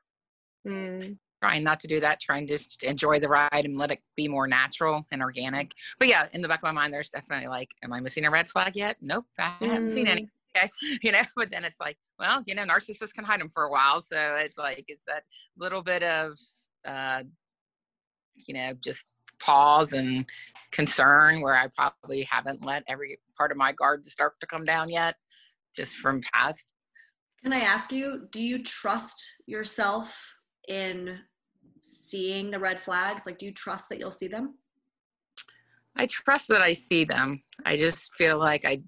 Mm 0.67 1.17
trying 1.43 1.61
not 1.61 1.77
to 1.77 1.87
do 1.87 1.99
that, 1.99 2.21
trying 2.21 2.47
to 2.47 2.53
just 2.53 2.83
enjoy 2.83 3.19
the 3.19 3.27
ride 3.27 3.65
and 3.65 3.77
let 3.77 3.91
it 3.91 3.99
be 4.15 4.29
more 4.29 4.47
natural 4.47 5.05
and 5.11 5.21
organic. 5.21 5.73
But 5.99 6.07
yeah, 6.07 6.27
in 6.31 6.41
the 6.41 6.47
back 6.47 6.59
of 6.59 6.63
my 6.63 6.71
mind, 6.71 6.93
there's 6.93 7.09
definitely 7.09 7.47
like, 7.47 7.67
am 7.83 7.91
I 7.91 7.99
missing 7.99 8.23
a 8.23 8.31
red 8.31 8.49
flag 8.49 8.77
yet? 8.77 8.95
Nope, 9.01 9.25
I 9.37 9.53
haven't 9.59 9.91
seen 9.91 10.07
any. 10.07 10.23
Mm. 10.23 10.29
Okay, 10.55 10.69
you 11.01 11.11
know, 11.11 11.23
but 11.35 11.49
then 11.49 11.65
it's 11.65 11.79
like, 11.79 11.97
well, 12.19 12.43
you 12.45 12.53
know, 12.53 12.61
narcissists 12.63 13.11
can 13.11 13.23
hide 13.23 13.39
them 13.39 13.49
for 13.49 13.63
a 13.63 13.71
while, 13.71 14.03
so 14.03 14.35
it's 14.37 14.55
like 14.55 14.85
it's 14.87 15.03
that 15.07 15.23
little 15.57 15.81
bit 15.81 16.03
of, 16.03 16.37
uh, 16.85 17.23
you 18.35 18.53
know, 18.53 18.73
just 18.83 19.13
pause 19.41 19.93
and 19.93 20.27
concern 20.71 21.41
where 21.41 21.55
I 21.55 21.69
probably 21.75 22.27
haven't 22.29 22.63
let 22.63 22.83
every 22.87 23.17
part 23.35 23.49
of 23.49 23.57
my 23.57 23.71
guard 23.71 24.05
start 24.05 24.33
to 24.41 24.45
come 24.45 24.63
down 24.63 24.91
yet, 24.91 25.15
just 25.75 25.95
from 25.95 26.21
past. 26.35 26.71
Can 27.41 27.51
I 27.51 27.61
ask 27.61 27.91
you, 27.91 28.27
do 28.29 28.39
you 28.39 28.61
trust 28.61 29.25
yourself 29.47 30.15
in 30.67 31.17
seeing 31.83 32.49
the 32.49 32.59
red 32.59 32.81
flags? 32.81 33.25
Like, 33.25 33.37
do 33.37 33.45
you 33.45 33.51
trust 33.51 33.89
that 33.89 33.99
you'll 33.99 34.11
see 34.11 34.27
them? 34.27 34.55
I 35.95 36.07
trust 36.07 36.47
that 36.47 36.61
I 36.61 36.73
see 36.73 37.03
them. 37.05 37.43
I 37.65 37.77
just 37.77 38.11
feel 38.15 38.39
like 38.39 38.65
I 38.65 38.81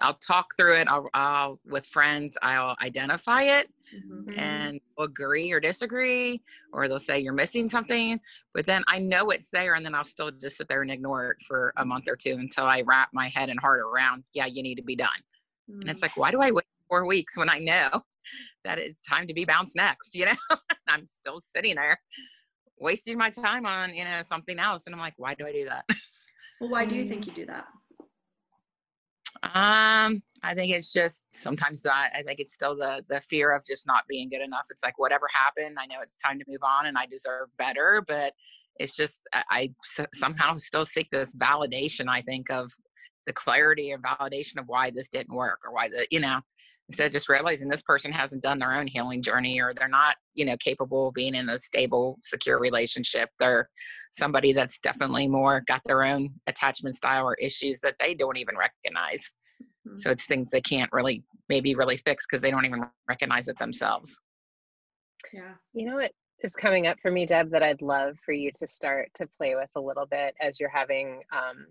I'll 0.00 0.14
talk 0.14 0.56
through 0.56 0.76
it. 0.76 0.88
I'll, 0.88 1.08
I'll 1.14 1.60
with 1.66 1.86
friends. 1.86 2.36
I'll 2.42 2.76
identify 2.82 3.42
it 3.42 3.68
mm-hmm. 3.94 4.38
and 4.38 4.80
agree 4.98 5.52
or 5.52 5.60
disagree, 5.60 6.42
or 6.72 6.88
they'll 6.88 6.98
say 6.98 7.20
you're 7.20 7.32
missing 7.32 7.68
something. 7.68 8.18
But 8.52 8.66
then 8.66 8.82
I 8.88 8.98
know 8.98 9.30
it's 9.30 9.50
there, 9.50 9.74
and 9.74 9.84
then 9.84 9.94
I'll 9.94 10.04
still 10.04 10.30
just 10.30 10.56
sit 10.56 10.68
there 10.68 10.82
and 10.82 10.90
ignore 10.90 11.32
it 11.32 11.36
for 11.46 11.72
a 11.76 11.84
month 11.84 12.08
or 12.08 12.16
two 12.16 12.32
until 12.32 12.64
I 12.64 12.82
wrap 12.82 13.10
my 13.12 13.28
head 13.28 13.48
and 13.48 13.60
heart 13.60 13.80
around. 13.80 14.24
Yeah, 14.32 14.46
you 14.46 14.62
need 14.62 14.76
to 14.76 14.82
be 14.82 14.96
done. 14.96 15.08
Mm-hmm. 15.70 15.82
And 15.82 15.90
it's 15.90 16.00
mm. 16.00 16.04
like, 16.04 16.16
why 16.16 16.30
do 16.30 16.40
I 16.40 16.50
wait 16.50 16.64
four 16.88 17.06
weeks 17.06 17.36
when 17.36 17.48
I 17.48 17.58
know 17.58 18.02
that 18.64 18.78
it's 18.78 19.00
time 19.00 19.26
to 19.26 19.34
be 19.34 19.44
bounced 19.44 19.76
next? 19.76 20.14
You 20.14 20.26
know, 20.50 20.56
I'm 20.88 21.06
still 21.06 21.40
sitting 21.40 21.76
there 21.76 21.98
wasting 22.82 23.16
my 23.16 23.30
time 23.30 23.64
on 23.64 23.94
you 23.94 24.04
know 24.04 24.20
something 24.22 24.58
else, 24.58 24.86
and 24.86 24.94
I'm 24.94 25.00
like, 25.00 25.14
why 25.16 25.34
do 25.34 25.46
I 25.46 25.52
do 25.52 25.64
that? 25.66 25.84
Well, 26.60 26.70
why 26.70 26.84
do 26.84 26.94
you 26.94 27.08
think 27.08 27.26
you 27.26 27.32
do 27.32 27.44
that? 27.46 27.64
Um, 29.42 30.22
I 30.44 30.54
think 30.54 30.72
it's 30.72 30.92
just 30.92 31.24
sometimes 31.34 31.82
that 31.82 32.12
I 32.14 32.22
think 32.22 32.38
it's 32.38 32.54
still 32.54 32.76
the 32.76 33.04
the 33.08 33.20
fear 33.20 33.50
of 33.50 33.66
just 33.66 33.84
not 33.84 34.04
being 34.08 34.28
good 34.28 34.42
enough. 34.42 34.66
It's 34.70 34.84
like 34.84 34.96
whatever 34.96 35.26
happened, 35.34 35.76
I 35.80 35.86
know 35.86 36.00
it's 36.00 36.16
time 36.16 36.38
to 36.38 36.44
move 36.46 36.62
on 36.62 36.86
and 36.86 36.96
I 36.96 37.06
deserve 37.06 37.48
better, 37.58 38.04
but 38.06 38.32
it's 38.78 38.94
just 38.94 39.22
I, 39.32 39.42
I 39.50 40.06
somehow 40.14 40.56
still 40.56 40.84
seek 40.84 41.10
this 41.10 41.34
validation. 41.34 42.06
I 42.08 42.22
think 42.22 42.48
of 42.48 42.70
the 43.26 43.32
clarity 43.32 43.92
or 43.92 43.98
validation 43.98 44.58
of 44.58 44.66
why 44.68 44.92
this 44.92 45.08
didn't 45.08 45.34
work 45.34 45.58
or 45.64 45.74
why 45.74 45.88
the 45.88 46.06
you 46.12 46.20
know 46.20 46.40
instead 46.88 47.06
of 47.06 47.12
just 47.12 47.28
realizing 47.28 47.68
this 47.68 47.82
person 47.82 48.12
hasn't 48.12 48.42
done 48.42 48.58
their 48.58 48.74
own 48.74 48.86
healing 48.86 49.22
journey 49.22 49.60
or 49.60 49.72
they're 49.72 49.88
not 49.88 50.16
you 50.34 50.44
know 50.44 50.56
capable 50.58 51.08
of 51.08 51.14
being 51.14 51.34
in 51.34 51.48
a 51.48 51.58
stable 51.58 52.18
secure 52.22 52.60
relationship. 52.60 53.28
They're 53.38 53.68
somebody 54.12 54.52
that's 54.52 54.78
definitely 54.78 55.28
more 55.28 55.62
got 55.66 55.82
their 55.84 56.04
own 56.04 56.30
attachment 56.46 56.96
style 56.96 57.24
or 57.24 57.34
issues 57.34 57.80
that 57.80 57.96
they 57.98 58.14
don't 58.14 58.38
even 58.38 58.56
recognize. 58.56 59.32
Mm-hmm. 59.86 59.98
so 59.98 60.10
it's 60.10 60.26
things 60.26 60.50
they 60.50 60.60
can't 60.60 60.92
really 60.92 61.24
maybe 61.48 61.74
really 61.74 61.96
fix 61.96 62.24
because 62.24 62.40
they 62.40 62.52
don't 62.52 62.64
even 62.64 62.84
recognize 63.08 63.48
it 63.48 63.58
themselves. 63.58 64.20
Yeah. 65.32 65.54
You 65.72 65.86
know 65.86 65.96
what 65.96 66.12
is 66.42 66.54
coming 66.54 66.86
up 66.86 66.96
for 67.00 67.10
me 67.10 67.24
deb 67.24 67.50
that 67.50 67.62
i'd 67.62 67.82
love 67.82 68.16
for 68.24 68.32
you 68.32 68.50
to 68.56 68.66
start 68.66 69.08
to 69.14 69.28
play 69.38 69.54
with 69.54 69.70
a 69.76 69.80
little 69.80 70.06
bit 70.06 70.34
as 70.40 70.58
you're 70.58 70.68
having 70.68 71.22
um, 71.32 71.66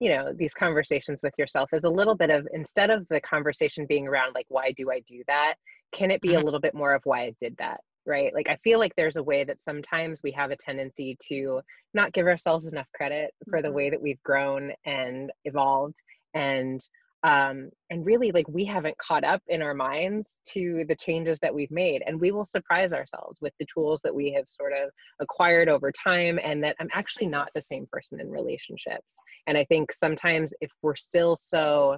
you 0.00 0.08
know 0.08 0.32
these 0.34 0.54
conversations 0.54 1.20
with 1.22 1.34
yourself 1.38 1.70
is 1.72 1.84
a 1.84 1.88
little 1.88 2.14
bit 2.14 2.30
of 2.30 2.46
instead 2.52 2.90
of 2.90 3.06
the 3.08 3.20
conversation 3.20 3.86
being 3.88 4.06
around 4.06 4.32
like 4.34 4.46
why 4.48 4.72
do 4.72 4.90
i 4.90 5.00
do 5.06 5.22
that 5.26 5.54
can 5.92 6.10
it 6.10 6.20
be 6.20 6.34
a 6.34 6.36
mm-hmm. 6.36 6.44
little 6.44 6.60
bit 6.60 6.74
more 6.74 6.94
of 6.94 7.02
why 7.04 7.22
i 7.22 7.34
did 7.40 7.56
that 7.58 7.80
right 8.06 8.34
like 8.34 8.48
i 8.48 8.56
feel 8.64 8.78
like 8.78 8.94
there's 8.96 9.16
a 9.16 9.22
way 9.22 9.44
that 9.44 9.60
sometimes 9.60 10.20
we 10.22 10.30
have 10.32 10.50
a 10.50 10.56
tendency 10.56 11.16
to 11.20 11.60
not 11.94 12.12
give 12.12 12.26
ourselves 12.26 12.66
enough 12.66 12.88
credit 12.94 13.32
for 13.48 13.62
the 13.62 13.68
mm-hmm. 13.68 13.76
way 13.76 13.90
that 13.90 14.02
we've 14.02 14.22
grown 14.22 14.72
and 14.84 15.30
evolved 15.44 16.02
and 16.34 16.88
um, 17.24 17.70
and 17.88 18.04
really 18.04 18.30
like 18.32 18.46
we 18.48 18.66
haven't 18.66 18.98
caught 18.98 19.24
up 19.24 19.42
in 19.48 19.62
our 19.62 19.72
minds 19.72 20.42
to 20.44 20.84
the 20.88 20.94
changes 20.94 21.40
that 21.40 21.54
we've 21.54 21.70
made 21.70 22.02
and 22.06 22.20
we 22.20 22.30
will 22.30 22.44
surprise 22.44 22.92
ourselves 22.92 23.38
with 23.40 23.54
the 23.58 23.66
tools 23.72 24.00
that 24.04 24.14
we 24.14 24.30
have 24.30 24.44
sort 24.46 24.72
of 24.72 24.90
acquired 25.20 25.68
over 25.68 25.90
time 25.90 26.38
and 26.44 26.62
that 26.62 26.76
i'm 26.78 26.88
actually 26.92 27.26
not 27.26 27.48
the 27.54 27.62
same 27.62 27.86
person 27.90 28.20
in 28.20 28.30
relationships 28.30 29.14
and 29.46 29.56
i 29.56 29.64
think 29.64 29.90
sometimes 29.92 30.52
if 30.60 30.70
we're 30.82 30.94
still 30.94 31.34
so 31.34 31.96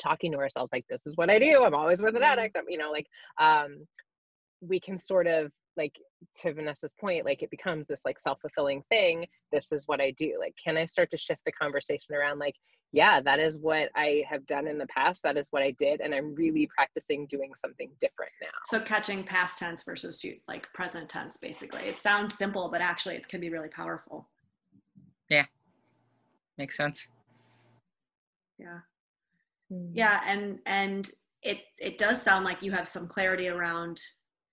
talking 0.00 0.32
to 0.32 0.38
ourselves 0.38 0.70
like 0.72 0.84
this 0.88 1.06
is 1.06 1.16
what 1.16 1.28
i 1.28 1.38
do 1.38 1.62
i'm 1.62 1.74
always 1.74 2.00
with 2.00 2.16
an 2.16 2.22
mm-hmm. 2.22 2.32
addict 2.32 2.56
I'm, 2.56 2.64
you 2.68 2.78
know 2.78 2.90
like 2.90 3.06
um 3.38 3.86
we 4.62 4.80
can 4.80 4.96
sort 4.96 5.26
of 5.26 5.52
like 5.78 5.94
to 6.42 6.52
Vanessa's 6.52 6.94
point, 7.00 7.24
like 7.24 7.42
it 7.42 7.50
becomes 7.50 7.86
this 7.86 8.02
like 8.04 8.20
self-fulfilling 8.20 8.82
thing. 8.82 9.26
This 9.52 9.72
is 9.72 9.84
what 9.86 10.00
I 10.00 10.10
do. 10.10 10.36
Like, 10.38 10.54
can 10.62 10.76
I 10.76 10.84
start 10.84 11.10
to 11.12 11.18
shift 11.18 11.40
the 11.46 11.52
conversation 11.52 12.14
around 12.14 12.38
like, 12.38 12.56
yeah, 12.92 13.20
that 13.20 13.38
is 13.38 13.58
what 13.58 13.90
I 13.94 14.24
have 14.28 14.46
done 14.46 14.66
in 14.66 14.78
the 14.78 14.86
past. 14.86 15.22
That 15.22 15.36
is 15.36 15.48
what 15.50 15.62
I 15.62 15.72
did. 15.78 16.00
And 16.00 16.14
I'm 16.14 16.34
really 16.34 16.66
practicing 16.74 17.26
doing 17.26 17.52
something 17.56 17.90
different 18.00 18.32
now. 18.40 18.48
So 18.64 18.80
catching 18.80 19.22
past 19.24 19.58
tense 19.58 19.82
versus 19.82 20.24
like 20.48 20.72
present 20.72 21.08
tense, 21.08 21.36
basically. 21.36 21.82
It 21.82 21.98
sounds 21.98 22.34
simple, 22.34 22.70
but 22.70 22.80
actually 22.80 23.16
it 23.16 23.28
can 23.28 23.40
be 23.40 23.50
really 23.50 23.68
powerful. 23.68 24.28
Yeah. 25.28 25.44
Makes 26.56 26.78
sense. 26.78 27.08
Yeah. 28.58 28.78
Mm-hmm. 29.70 29.92
Yeah. 29.94 30.22
And, 30.26 30.58
and 30.64 31.10
it, 31.42 31.60
it 31.78 31.98
does 31.98 32.22
sound 32.22 32.46
like 32.46 32.62
you 32.62 32.72
have 32.72 32.88
some 32.88 33.06
clarity 33.06 33.48
around 33.48 34.00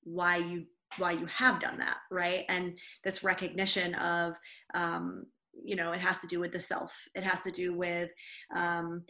why 0.03 0.37
you 0.37 0.65
why 0.97 1.11
you 1.11 1.25
have 1.27 1.59
done 1.59 1.77
that 1.79 1.97
right? 2.11 2.45
And 2.49 2.77
this 3.03 3.23
recognition 3.23 3.95
of 3.95 4.35
um, 4.73 5.25
you 5.63 5.75
know 5.75 5.91
it 5.91 6.01
has 6.01 6.19
to 6.19 6.27
do 6.27 6.39
with 6.39 6.51
the 6.51 6.59
self. 6.59 6.93
It 7.15 7.23
has 7.23 7.43
to 7.43 7.51
do 7.51 7.75
with 7.75 8.09
um, 8.55 9.03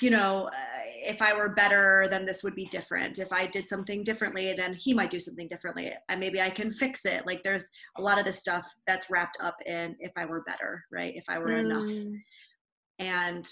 you 0.00 0.10
know 0.10 0.46
uh, 0.46 0.82
if 1.06 1.20
i 1.20 1.34
were 1.34 1.48
better 1.48 2.06
then 2.08 2.24
this 2.24 2.42
would 2.42 2.54
be 2.54 2.66
different. 2.66 3.18
If 3.18 3.32
i 3.32 3.46
did 3.46 3.68
something 3.68 4.04
differently 4.04 4.52
then 4.52 4.74
he 4.74 4.94
might 4.94 5.10
do 5.10 5.18
something 5.18 5.48
differently. 5.48 5.92
And 6.08 6.20
maybe 6.20 6.40
i 6.40 6.50
can 6.50 6.70
fix 6.70 7.04
it. 7.04 7.26
Like 7.26 7.42
there's 7.42 7.68
a 7.98 8.02
lot 8.02 8.18
of 8.18 8.24
this 8.24 8.40
stuff 8.40 8.70
that's 8.86 9.10
wrapped 9.10 9.38
up 9.40 9.56
in 9.66 9.96
if 10.00 10.12
i 10.16 10.24
were 10.24 10.44
better 10.44 10.84
right? 10.92 11.14
If 11.16 11.24
i 11.28 11.38
were 11.38 11.48
mm. 11.48 11.64
enough 11.64 12.14
and 12.98 13.48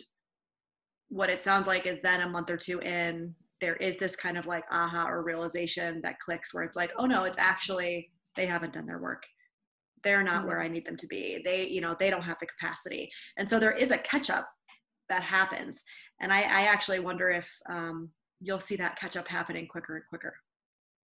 what 1.08 1.28
it 1.28 1.42
sounds 1.42 1.66
like 1.66 1.86
is 1.86 1.98
then 2.02 2.22
a 2.22 2.28
month 2.28 2.48
or 2.48 2.56
two 2.56 2.80
in 2.80 3.34
there 3.62 3.76
is 3.76 3.96
this 3.96 4.16
kind 4.16 4.36
of 4.36 4.44
like 4.44 4.64
aha 4.70 5.06
or 5.08 5.22
realization 5.22 6.00
that 6.02 6.18
clicks 6.18 6.52
where 6.52 6.64
it's 6.64 6.76
like 6.76 6.92
oh 6.98 7.06
no 7.06 7.24
it's 7.24 7.38
actually 7.38 8.10
they 8.36 8.44
haven't 8.44 8.72
done 8.72 8.86
their 8.86 8.98
work. 8.98 9.22
They're 10.04 10.24
not 10.24 10.46
where 10.46 10.60
i 10.60 10.68
need 10.68 10.84
them 10.84 10.96
to 10.96 11.06
be. 11.06 11.40
They 11.44 11.68
you 11.68 11.80
know 11.80 11.96
they 11.98 12.10
don't 12.10 12.22
have 12.22 12.38
the 12.40 12.46
capacity. 12.46 13.10
And 13.38 13.48
so 13.48 13.58
there 13.58 13.72
is 13.72 13.90
a 13.90 13.98
catch 13.98 14.28
up 14.28 14.48
that 15.08 15.22
happens. 15.22 15.82
And 16.20 16.32
i, 16.32 16.40
I 16.40 16.62
actually 16.64 16.98
wonder 16.98 17.30
if 17.30 17.48
um, 17.70 18.10
you'll 18.40 18.58
see 18.58 18.76
that 18.76 18.98
catch 18.98 19.16
up 19.16 19.28
happening 19.28 19.66
quicker 19.66 19.96
and 19.96 20.04
quicker. 20.08 20.34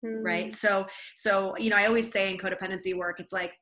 Mm. 0.05 0.25
right 0.25 0.53
so 0.53 0.85
so 1.15 1.57
you 1.59 1.71
know 1.71 1.77
i 1.77 1.87
always 1.87 2.11
say 2.11 2.29
in 2.29 2.37
codependency 2.37 2.93
work 2.93 3.21
it's 3.21 3.33
like 3.33 3.53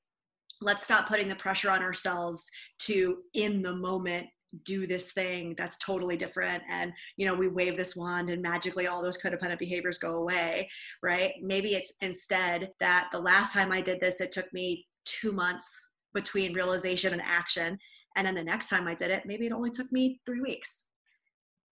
let's 0.63 0.83
stop 0.83 1.07
putting 1.07 1.29
the 1.29 1.35
pressure 1.35 1.71
on 1.71 1.83
ourselves 1.83 2.49
to 2.79 3.19
in 3.35 3.61
the 3.61 3.77
moment 3.77 4.27
do 4.65 4.87
this 4.87 5.13
thing 5.13 5.55
that's 5.57 5.79
totally 5.79 6.17
different. 6.17 6.63
And 6.71 6.93
you 7.17 7.27
know 7.27 7.35
we 7.35 7.49
wave 7.49 7.77
this 7.77 7.97
wand 7.97 8.31
and 8.31 8.43
magically 8.43 8.87
all 8.87 9.03
those 9.03 9.21
codependent 9.21 9.59
behaviors 9.59 9.99
go 9.99 10.15
away 10.15 10.69
right? 11.03 11.35
Maybe 11.43 11.75
it's 11.75 11.93
instead 12.01 12.71
that 12.81 13.09
the 13.13 13.21
last 13.21 13.53
time 13.53 13.73
i 13.73 13.81
did 13.81 14.01
this 14.01 14.21
it 14.21 14.33
took 14.33 14.53
me 14.53 14.87
2 15.07 15.33
months 15.33 15.93
between 16.15 16.53
realization 16.53 17.13
and 17.13 17.23
action. 17.25 17.79
And 18.17 18.27
then 18.27 18.35
the 18.35 18.45
next 18.45 18.69
time 18.69 18.87
i 18.87 18.95
did 18.95 19.11
it 19.11 19.25
maybe 19.27 19.47
it 19.47 19.53
only 19.53 19.71
took 19.71 19.91
me 19.93 20.21
3 20.27 20.41
weeks. 20.41 20.87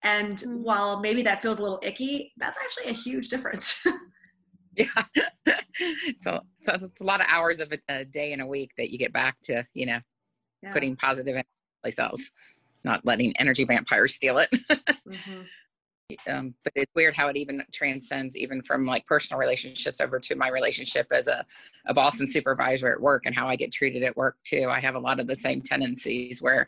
And 0.05 0.39
mm-hmm. 0.39 0.63
while 0.63 1.01
maybe 1.01 1.23
that 1.23 1.43
feels 1.43 1.59
a 1.59 1.63
little 1.63 1.81
icky 1.83 2.33
that's 2.37 2.59
actually 2.59 2.91
a 2.91 2.95
huge 2.95 3.29
difference. 3.29 3.85
Yeah. 4.79 4.87
So, 6.19 6.41
so 6.63 6.73
it's 6.75 7.01
a 7.01 7.05
lot 7.05 7.21
of 7.21 7.27
hours 7.29 7.61
of 7.61 7.73
a, 7.73 7.79
a, 7.89 8.05
day 8.05 8.33
and 8.33 8.43
a 8.43 8.47
week 8.47 8.73
that 8.77 8.91
you 8.91 8.99
get 8.99 9.13
back 9.13 9.37
to 9.45 9.65
you 9.75 9.87
know 9.87 10.01
yeah. 10.63 10.73
putting 10.73 10.97
positive 10.97 11.37
in 11.37 11.45
place. 11.83 11.99
else 11.99 12.31
not 12.85 13.05
letting 13.05 13.37
energy 13.39 13.65
vampires 13.65 14.15
steal 14.15 14.39
it. 14.39 14.51
mm-hmm. 14.71 15.41
um, 16.31 16.55
but 16.65 16.73
it's 16.77 16.93
weird 16.95 17.15
how 17.15 17.29
it 17.29 17.37
even 17.37 17.63
transcends 17.73 18.37
even 18.37 18.63
from 18.63 18.87
like 18.87 19.05
personal 19.07 19.39
relationships 19.39 20.01
over 20.01 20.19
to 20.19 20.37
my 20.37 20.49
relationship 20.49 21.07
as 21.13 21.27
a, 21.27 21.45
a 21.87 21.95
boss 21.95 22.21
and 22.21 22.29
supervisor 22.29 22.93
at 22.93 23.01
work 23.01 23.25
and 23.27 23.35
how 23.35 23.49
I 23.49 23.57
get 23.57 23.73
treated 23.73 24.03
at 24.03 24.17
work 24.17 24.37
too. 24.45 24.69
I 24.71 24.81
have 24.81 24.95
a 24.95 25.01
lot 25.01 25.21
of 25.21 25.27
the 25.27 25.37
same 25.37 25.61
tendencies 25.61 26.41
where 26.41 26.67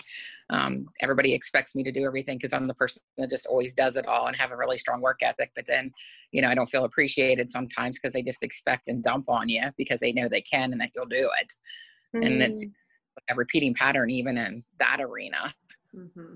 um, 0.51 0.85
everybody 1.01 1.33
expects 1.33 1.75
me 1.75 1.83
to 1.85 1.93
do 1.93 2.05
everything 2.05 2.37
because 2.37 2.53
I'm 2.53 2.67
the 2.67 2.75
person 2.75 3.03
that 3.19 3.31
just 3.31 3.47
always 3.47 3.73
does 3.73 3.97
it 3.97 4.07
all 4.07 4.27
and 4.27 4.37
have 4.37 4.51
a 4.51 4.57
really 4.57 4.79
strong 4.79 5.01
work 5.01 5.21
ethic. 5.23 5.53
But 5.55 5.67
then, 5.67 5.93
you 6.33 6.43
know, 6.43 6.49
I 6.49 6.55
don't 6.55 6.69
feel 6.69 6.85
appreciated 6.85 7.49
sometimes 7.49 7.99
because 7.99 8.13
they 8.13 8.23
just 8.23 8.43
expect 8.43 8.89
and 8.89 9.03
dump 9.03 9.29
on 9.29 9.49
you 9.49 9.63
because 9.79 10.01
they 10.01 10.13
know 10.13 10.29
they 10.29 10.43
can 10.43 10.73
and 10.73 10.81
that 10.81 10.91
you'll 10.95 11.07
do 11.07 11.31
it. 11.41 11.53
Mm. 12.15 12.27
And 12.27 12.43
it's 12.43 12.65
mm. 12.65 12.73
a 13.31 13.35
repeating 13.35 13.75
pattern 13.75 14.11
even 14.11 14.37
in 14.37 14.65
that 14.79 14.99
arena. 15.01 15.55
Mm-hmm. 15.97 16.35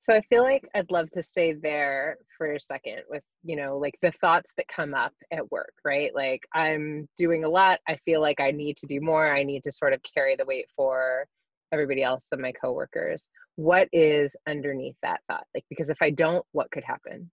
So 0.00 0.14
I 0.14 0.22
feel 0.22 0.42
like 0.42 0.64
I'd 0.74 0.90
love 0.90 1.10
to 1.10 1.22
stay 1.22 1.52
there 1.52 2.18
for 2.36 2.52
a 2.52 2.60
second 2.60 3.02
with, 3.10 3.24
you 3.42 3.56
know, 3.56 3.76
like 3.78 3.94
the 4.00 4.12
thoughts 4.20 4.54
that 4.56 4.68
come 4.68 4.94
up 4.94 5.12
at 5.32 5.50
work, 5.50 5.74
right? 5.84 6.14
Like 6.14 6.42
I'm 6.54 7.08
doing 7.18 7.44
a 7.44 7.48
lot. 7.48 7.80
I 7.88 7.96
feel 8.04 8.20
like 8.20 8.40
I 8.40 8.52
need 8.52 8.76
to 8.78 8.86
do 8.86 9.00
more. 9.00 9.34
I 9.34 9.42
need 9.42 9.64
to 9.64 9.72
sort 9.72 9.92
of 9.92 10.00
carry 10.14 10.36
the 10.36 10.44
weight 10.44 10.66
for 10.76 11.26
everybody 11.72 12.02
else 12.02 12.28
and 12.30 12.40
my 12.40 12.52
coworkers. 12.52 13.28
What 13.56 13.88
is 13.92 14.36
underneath 14.48 14.96
that 15.02 15.20
thought? 15.28 15.44
Like, 15.52 15.64
because 15.68 15.90
if 15.90 15.98
I 16.00 16.10
don't, 16.10 16.46
what 16.52 16.70
could 16.70 16.84
happen? 16.84 17.30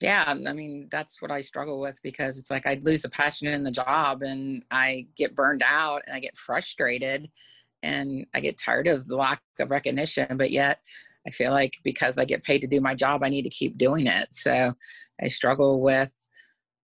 yeah 0.00 0.24
i 0.26 0.52
mean 0.52 0.88
that's 0.90 1.20
what 1.20 1.30
i 1.30 1.40
struggle 1.40 1.80
with 1.80 1.98
because 2.02 2.38
it's 2.38 2.50
like 2.50 2.66
i 2.66 2.78
lose 2.82 3.02
the 3.02 3.08
passion 3.10 3.48
in 3.48 3.62
the 3.62 3.70
job 3.70 4.22
and 4.22 4.64
i 4.70 5.06
get 5.16 5.34
burned 5.34 5.62
out 5.64 6.02
and 6.06 6.16
i 6.16 6.20
get 6.20 6.36
frustrated 6.36 7.30
and 7.82 8.26
i 8.34 8.40
get 8.40 8.58
tired 8.58 8.86
of 8.86 9.06
the 9.06 9.16
lack 9.16 9.40
of 9.58 9.70
recognition 9.70 10.36
but 10.36 10.50
yet 10.50 10.80
i 11.26 11.30
feel 11.30 11.50
like 11.50 11.76
because 11.84 12.18
i 12.18 12.24
get 12.24 12.44
paid 12.44 12.60
to 12.60 12.66
do 12.66 12.80
my 12.80 12.94
job 12.94 13.22
i 13.22 13.28
need 13.28 13.42
to 13.42 13.50
keep 13.50 13.76
doing 13.78 14.06
it. 14.06 14.28
So 14.32 14.72
i 15.22 15.28
struggle 15.28 15.80
with 15.80 16.10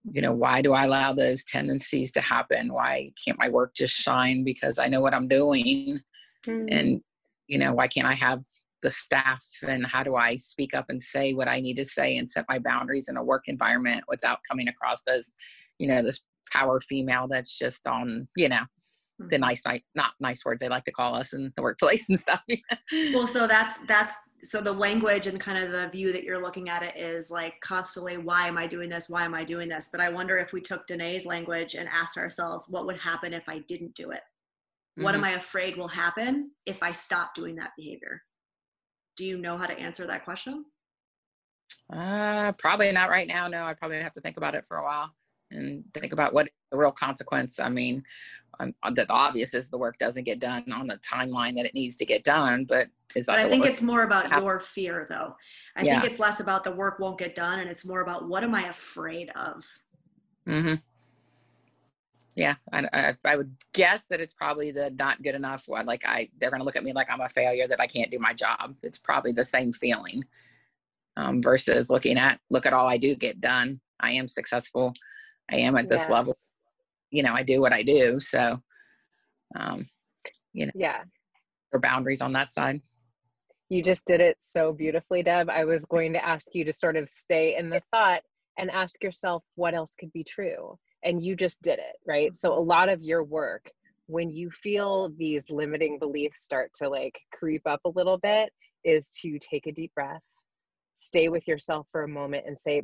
you 0.08 0.22
know 0.22 0.32
why 0.32 0.62
do 0.62 0.72
i 0.72 0.84
allow 0.84 1.12
those 1.12 1.44
tendencies 1.44 2.12
to 2.12 2.20
happen? 2.20 2.72
Why 2.72 3.12
can't 3.24 3.38
my 3.38 3.48
work 3.48 3.74
just 3.74 3.94
shine 3.94 4.44
because 4.44 4.78
i 4.78 4.88
know 4.88 5.00
what 5.00 5.14
i'm 5.14 5.28
doing? 5.28 6.00
Mm. 6.46 6.68
and 6.70 7.00
you 7.48 7.58
know 7.58 7.72
why 7.72 7.88
can't 7.88 8.06
i 8.06 8.12
have 8.12 8.44
the 8.86 8.90
staff 8.92 9.44
and 9.66 9.84
how 9.84 10.04
do 10.04 10.14
I 10.14 10.36
speak 10.36 10.72
up 10.72 10.86
and 10.88 11.02
say 11.02 11.32
what 11.32 11.48
I 11.48 11.58
need 11.58 11.76
to 11.78 11.84
say 11.84 12.16
and 12.16 12.30
set 12.30 12.44
my 12.48 12.60
boundaries 12.60 13.08
in 13.08 13.16
a 13.16 13.24
work 13.24 13.44
environment 13.48 14.04
without 14.06 14.38
coming 14.48 14.68
across 14.68 15.02
as, 15.08 15.32
you 15.78 15.88
know, 15.88 16.02
this 16.02 16.22
power 16.52 16.80
female 16.80 17.26
that's 17.26 17.58
just 17.58 17.84
on, 17.88 18.28
you 18.36 18.48
know, 18.48 18.62
the 19.18 19.24
mm-hmm. 19.24 19.40
nice, 19.40 19.62
not 19.94 20.12
nice 20.20 20.44
words 20.44 20.60
they 20.60 20.68
like 20.68 20.84
to 20.84 20.92
call 20.92 21.14
us 21.14 21.32
in 21.32 21.52
the 21.56 21.62
workplace 21.62 22.08
and 22.08 22.20
stuff. 22.20 22.42
well, 23.14 23.26
so 23.26 23.46
that's, 23.46 23.78
that's, 23.86 24.12
so 24.44 24.60
the 24.60 24.72
language 24.72 25.26
and 25.26 25.40
kind 25.40 25.62
of 25.62 25.72
the 25.72 25.88
view 25.88 26.12
that 26.12 26.22
you're 26.22 26.40
looking 26.40 26.68
at 26.68 26.82
it 26.82 26.96
is 26.96 27.30
like 27.30 27.54
constantly, 27.62 28.18
why 28.18 28.46
am 28.46 28.58
I 28.58 28.66
doing 28.66 28.88
this? 28.88 29.08
Why 29.08 29.24
am 29.24 29.34
I 29.34 29.44
doing 29.44 29.68
this? 29.68 29.88
But 29.90 30.00
I 30.00 30.08
wonder 30.10 30.36
if 30.36 30.52
we 30.52 30.60
took 30.60 30.86
Danae's 30.86 31.26
language 31.26 31.74
and 31.74 31.88
asked 31.88 32.18
ourselves, 32.18 32.66
what 32.68 32.86
would 32.86 32.98
happen 32.98 33.32
if 33.32 33.48
I 33.48 33.60
didn't 33.60 33.94
do 33.94 34.10
it? 34.10 34.20
What 34.96 35.14
mm-hmm. 35.14 35.24
am 35.24 35.30
I 35.30 35.36
afraid 35.36 35.76
will 35.76 35.88
happen 35.88 36.52
if 36.64 36.82
I 36.82 36.92
stop 36.92 37.34
doing 37.34 37.56
that 37.56 37.70
behavior? 37.76 38.22
do 39.16 39.24
you 39.24 39.38
know 39.38 39.56
how 39.56 39.66
to 39.66 39.78
answer 39.78 40.06
that 40.06 40.24
question? 40.24 40.64
Uh, 41.92 42.52
probably 42.52 42.92
not 42.92 43.10
right 43.10 43.26
now. 43.26 43.48
No, 43.48 43.64
I'd 43.64 43.78
probably 43.78 43.98
have 43.98 44.12
to 44.12 44.20
think 44.20 44.36
about 44.36 44.54
it 44.54 44.64
for 44.68 44.76
a 44.76 44.82
while 44.82 45.12
and 45.50 45.84
think 45.94 46.12
about 46.12 46.34
what 46.34 46.48
the 46.70 46.78
real 46.78 46.92
consequence. 46.92 47.58
I 47.58 47.68
mean, 47.68 48.02
um, 48.60 48.74
the 48.94 49.06
obvious 49.10 49.54
is 49.54 49.68
the 49.68 49.78
work 49.78 49.98
doesn't 49.98 50.24
get 50.24 50.38
done 50.38 50.70
on 50.72 50.86
the 50.86 50.98
timeline 50.98 51.56
that 51.56 51.66
it 51.66 51.74
needs 51.74 51.96
to 51.96 52.06
get 52.06 52.24
done, 52.24 52.64
but 52.64 52.88
is 53.14 53.26
that? 53.26 53.36
But 53.36 53.46
I 53.46 53.48
think 53.48 53.64
it's 53.64 53.82
more 53.82 54.02
about 54.02 54.30
your 54.40 54.60
fear, 54.60 55.06
though. 55.08 55.36
I 55.74 55.82
yeah. 55.82 56.00
think 56.00 56.10
it's 56.10 56.20
less 56.20 56.40
about 56.40 56.64
the 56.64 56.72
work 56.72 56.98
won't 56.98 57.18
get 57.18 57.34
done, 57.34 57.60
and 57.60 57.70
it's 57.70 57.84
more 57.84 58.00
about 58.00 58.28
what 58.28 58.44
am 58.44 58.54
I 58.54 58.68
afraid 58.68 59.30
of. 59.36 59.64
Hmm 60.46 60.74
yeah 62.36 62.54
I, 62.72 62.88
I, 62.92 63.16
I, 63.24 63.36
would 63.36 63.56
guess 63.72 64.04
that 64.10 64.20
it's 64.20 64.34
probably 64.34 64.70
the 64.70 64.90
not 64.90 65.22
good 65.22 65.34
enough 65.34 65.64
one 65.66 65.86
like 65.86 66.04
i 66.06 66.28
they're 66.38 66.50
going 66.50 66.60
to 66.60 66.64
look 66.64 66.76
at 66.76 66.84
me 66.84 66.92
like 66.92 67.10
i'm 67.10 67.22
a 67.22 67.28
failure 67.28 67.66
that 67.66 67.80
i 67.80 67.86
can't 67.86 68.10
do 68.10 68.18
my 68.18 68.32
job 68.32 68.76
it's 68.82 68.98
probably 68.98 69.32
the 69.32 69.44
same 69.44 69.72
feeling 69.72 70.22
um, 71.16 71.42
versus 71.42 71.90
looking 71.90 72.18
at 72.18 72.38
look 72.50 72.66
at 72.66 72.74
all 72.74 72.86
i 72.86 72.98
do 72.98 73.16
get 73.16 73.40
done 73.40 73.80
i 74.00 74.12
am 74.12 74.28
successful 74.28 74.92
i 75.50 75.56
am 75.56 75.76
at 75.76 75.88
this 75.88 76.02
yes. 76.02 76.10
level 76.10 76.34
you 77.16 77.22
know 77.22 77.32
i 77.32 77.42
do 77.42 77.60
what 77.62 77.72
i 77.72 77.82
do. 77.82 78.20
So 78.20 78.60
um, 79.54 79.88
you 80.52 80.66
know 80.66 80.72
yeah. 80.74 81.02
or 81.72 81.80
boundaries 81.80 82.20
on 82.20 82.32
that 82.32 82.50
side. 82.50 82.80
You 83.68 83.82
just 83.82 84.06
did 84.06 84.20
it 84.20 84.36
so 84.38 84.72
beautifully 84.72 85.22
deb. 85.22 85.48
I 85.48 85.64
was 85.64 85.84
going 85.86 86.12
to 86.12 86.24
ask 86.24 86.48
you 86.52 86.64
to 86.64 86.72
sort 86.72 86.96
of 86.96 87.08
stay 87.08 87.56
in 87.58 87.70
the 87.70 87.80
thought 87.90 88.20
and 88.58 88.70
ask 88.70 89.02
yourself 89.02 89.42
what 89.54 89.74
else 89.74 89.94
could 89.98 90.12
be 90.12 90.24
true. 90.24 90.78
And 91.04 91.24
you 91.24 91.36
just 91.36 91.62
did 91.62 91.78
it 91.78 91.96
right? 92.06 92.34
So 92.36 92.52
a 92.52 92.60
lot 92.60 92.88
of 92.88 93.02
your 93.02 93.24
work 93.24 93.70
when 94.08 94.30
you 94.30 94.50
feel 94.50 95.10
these 95.16 95.44
limiting 95.48 95.98
beliefs 95.98 96.42
start 96.42 96.70
to 96.76 96.88
like 96.88 97.18
creep 97.32 97.62
up 97.66 97.80
a 97.84 97.90
little 97.90 98.18
bit 98.18 98.50
is 98.84 99.10
to 99.22 99.38
take 99.38 99.66
a 99.66 99.72
deep 99.72 99.92
breath 99.94 100.22
stay 100.94 101.28
with 101.28 101.46
yourself 101.46 101.86
for 101.92 102.04
a 102.04 102.08
moment 102.08 102.44
and 102.46 102.58
say 102.58 102.82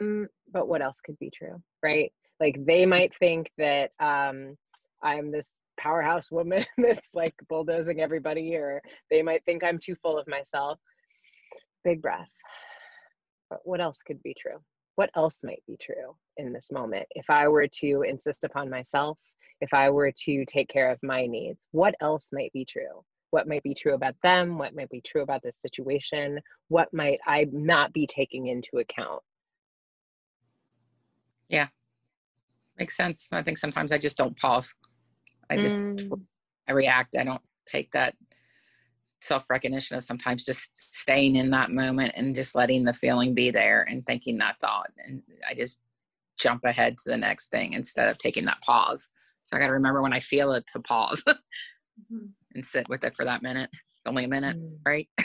mm, 0.00 0.26
but 0.52 0.68
what 0.68 0.82
else 0.82 1.00
could 1.04 1.18
be 1.18 1.30
true? 1.30 1.62
Right 1.82 2.12
like 2.40 2.58
they 2.66 2.84
might 2.86 3.12
think 3.18 3.50
that 3.58 3.90
um 4.00 4.56
i'm 5.02 5.30
this 5.30 5.54
powerhouse 5.76 6.30
woman 6.30 6.64
that's 6.78 7.14
like 7.14 7.34
bulldozing 7.48 8.00
everybody 8.00 8.54
or 8.54 8.82
they 9.10 9.22
might 9.22 9.44
think 9.44 9.62
i'm 9.64 9.78
too 9.78 9.96
full 9.96 10.18
of 10.18 10.26
myself. 10.26 10.78
Big 11.84 12.00
breath. 12.00 12.30
But 13.50 13.60
what 13.64 13.80
else 13.80 14.00
could 14.02 14.22
be 14.22 14.34
true? 14.38 14.56
What 14.96 15.10
else 15.16 15.40
might 15.44 15.62
be 15.66 15.76
true 15.76 16.16
in 16.36 16.52
this 16.52 16.70
moment? 16.72 17.06
If 17.10 17.28
i 17.28 17.48
were 17.48 17.68
to 17.80 18.02
insist 18.02 18.44
upon 18.44 18.70
myself 18.70 19.18
if 19.60 19.72
i 19.72 19.88
were 19.88 20.12
to 20.24 20.44
take 20.46 20.68
care 20.68 20.90
of 20.90 20.98
my 21.02 21.26
needs 21.26 21.58
what 21.72 21.94
else 22.00 22.30
might 22.32 22.52
be 22.52 22.64
true? 22.64 23.04
What 23.30 23.48
might 23.48 23.64
be 23.64 23.74
true 23.74 23.94
about 23.94 24.14
them? 24.22 24.58
What 24.58 24.76
might 24.76 24.90
be 24.90 25.00
true 25.00 25.22
about 25.22 25.42
this 25.42 25.60
situation? 25.60 26.38
What 26.68 26.88
might 26.92 27.18
i 27.26 27.46
not 27.52 27.92
be 27.92 28.06
taking 28.06 28.46
into 28.46 28.78
account? 28.78 29.22
Yeah 31.48 31.68
makes 32.78 32.96
sense 32.96 33.28
i 33.32 33.42
think 33.42 33.58
sometimes 33.58 33.92
i 33.92 33.98
just 33.98 34.16
don't 34.16 34.36
pause 34.38 34.74
i 35.50 35.56
just 35.56 35.84
mm. 35.84 36.20
i 36.68 36.72
react 36.72 37.16
i 37.16 37.24
don't 37.24 37.42
take 37.66 37.90
that 37.92 38.14
self 39.24 39.44
recognition 39.48 39.96
of 39.96 40.04
sometimes 40.04 40.44
just 40.44 40.76
staying 40.94 41.36
in 41.36 41.50
that 41.50 41.70
moment 41.70 42.12
and 42.14 42.34
just 42.34 42.54
letting 42.54 42.84
the 42.84 42.92
feeling 42.92 43.34
be 43.34 43.50
there 43.50 43.86
and 43.88 44.04
thinking 44.04 44.38
that 44.38 44.58
thought. 44.60 44.90
And 45.04 45.22
I 45.48 45.54
just 45.54 45.80
jump 46.38 46.64
ahead 46.64 46.98
to 46.98 47.10
the 47.10 47.16
next 47.16 47.48
thing 47.48 47.72
instead 47.72 48.08
of 48.10 48.18
taking 48.18 48.44
that 48.44 48.60
pause. 48.60 49.08
So 49.42 49.56
I 49.56 49.60
got 49.60 49.66
to 49.66 49.72
remember 49.72 50.02
when 50.02 50.12
I 50.12 50.20
feel 50.20 50.52
it 50.52 50.66
to 50.72 50.80
pause 50.80 51.22
mm-hmm. 51.26 52.26
and 52.54 52.64
sit 52.64 52.88
with 52.88 53.02
it 53.04 53.16
for 53.16 53.24
that 53.24 53.42
minute. 53.42 53.70
It's 53.72 54.06
only 54.06 54.24
a 54.24 54.28
minute, 54.28 54.58
mm. 54.58 54.76
right? 54.86 55.08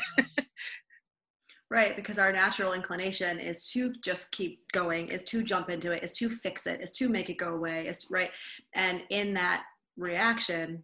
right, 1.72 1.96
because 1.96 2.18
our 2.18 2.32
natural 2.32 2.74
inclination 2.74 3.40
is 3.40 3.70
to 3.72 3.94
just 4.04 4.32
keep 4.32 4.60
going, 4.72 5.08
is 5.10 5.24
to 5.24 5.44
jump 5.44 5.70
into 5.70 5.92
it, 5.92 6.04
is 6.04 6.14
to 6.14 6.30
fix 6.30 6.66
it, 6.68 6.82
is 6.82 6.92
to 6.94 7.10
make 7.10 7.30
it 7.30 7.38
go 7.38 7.54
away, 7.54 7.88
is 7.88 8.08
right. 8.10 8.32
And 8.74 9.04
in 9.10 9.34
that 9.36 9.64
reaction, 9.98 10.84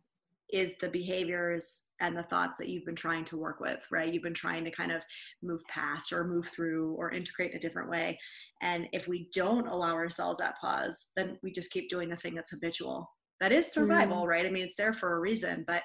is 0.53 0.75
the 0.79 0.87
behaviors 0.87 1.83
and 1.99 2.15
the 2.15 2.23
thoughts 2.23 2.57
that 2.57 2.69
you've 2.69 2.85
been 2.85 2.95
trying 2.95 3.25
to 3.25 3.37
work 3.37 3.59
with, 3.59 3.79
right? 3.91 4.13
You've 4.13 4.23
been 4.23 4.33
trying 4.33 4.63
to 4.65 4.71
kind 4.71 4.91
of 4.91 5.03
move 5.41 5.61
past 5.67 6.13
or 6.13 6.23
move 6.23 6.47
through 6.47 6.93
or 6.93 7.11
integrate 7.11 7.51
in 7.51 7.57
a 7.57 7.59
different 7.59 7.89
way. 7.89 8.19
And 8.61 8.87
if 8.93 9.07
we 9.07 9.29
don't 9.33 9.67
allow 9.67 9.93
ourselves 9.93 10.39
that 10.39 10.57
pause, 10.59 11.07
then 11.15 11.37
we 11.41 11.51
just 11.51 11.71
keep 11.71 11.89
doing 11.89 12.09
the 12.09 12.15
thing 12.17 12.35
that's 12.35 12.51
habitual. 12.51 13.09
That 13.41 13.51
is 13.51 13.71
survival, 13.71 14.23
mm. 14.23 14.27
right? 14.27 14.45
I 14.45 14.49
mean, 14.49 14.63
it's 14.63 14.75
there 14.75 14.93
for 14.93 15.15
a 15.15 15.19
reason, 15.19 15.63
but 15.67 15.83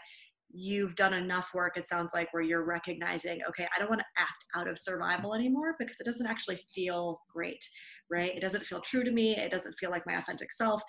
you've 0.52 0.94
done 0.94 1.14
enough 1.14 1.50
work, 1.54 1.76
it 1.76 1.86
sounds 1.86 2.12
like, 2.14 2.32
where 2.32 2.42
you're 2.42 2.64
recognizing, 2.64 3.40
okay, 3.48 3.66
I 3.74 3.78
don't 3.78 3.90
want 3.90 4.00
to 4.00 4.22
act 4.22 4.44
out 4.54 4.68
of 4.68 4.78
survival 4.78 5.34
anymore 5.34 5.76
because 5.78 5.96
it 5.98 6.04
doesn't 6.04 6.26
actually 6.26 6.60
feel 6.74 7.20
great, 7.28 7.64
right? 8.10 8.34
It 8.34 8.40
doesn't 8.40 8.66
feel 8.66 8.80
true 8.80 9.04
to 9.04 9.10
me. 9.10 9.36
It 9.36 9.50
doesn't 9.50 9.76
feel 9.78 9.90
like 9.90 10.06
my 10.06 10.14
authentic 10.14 10.52
self. 10.52 10.82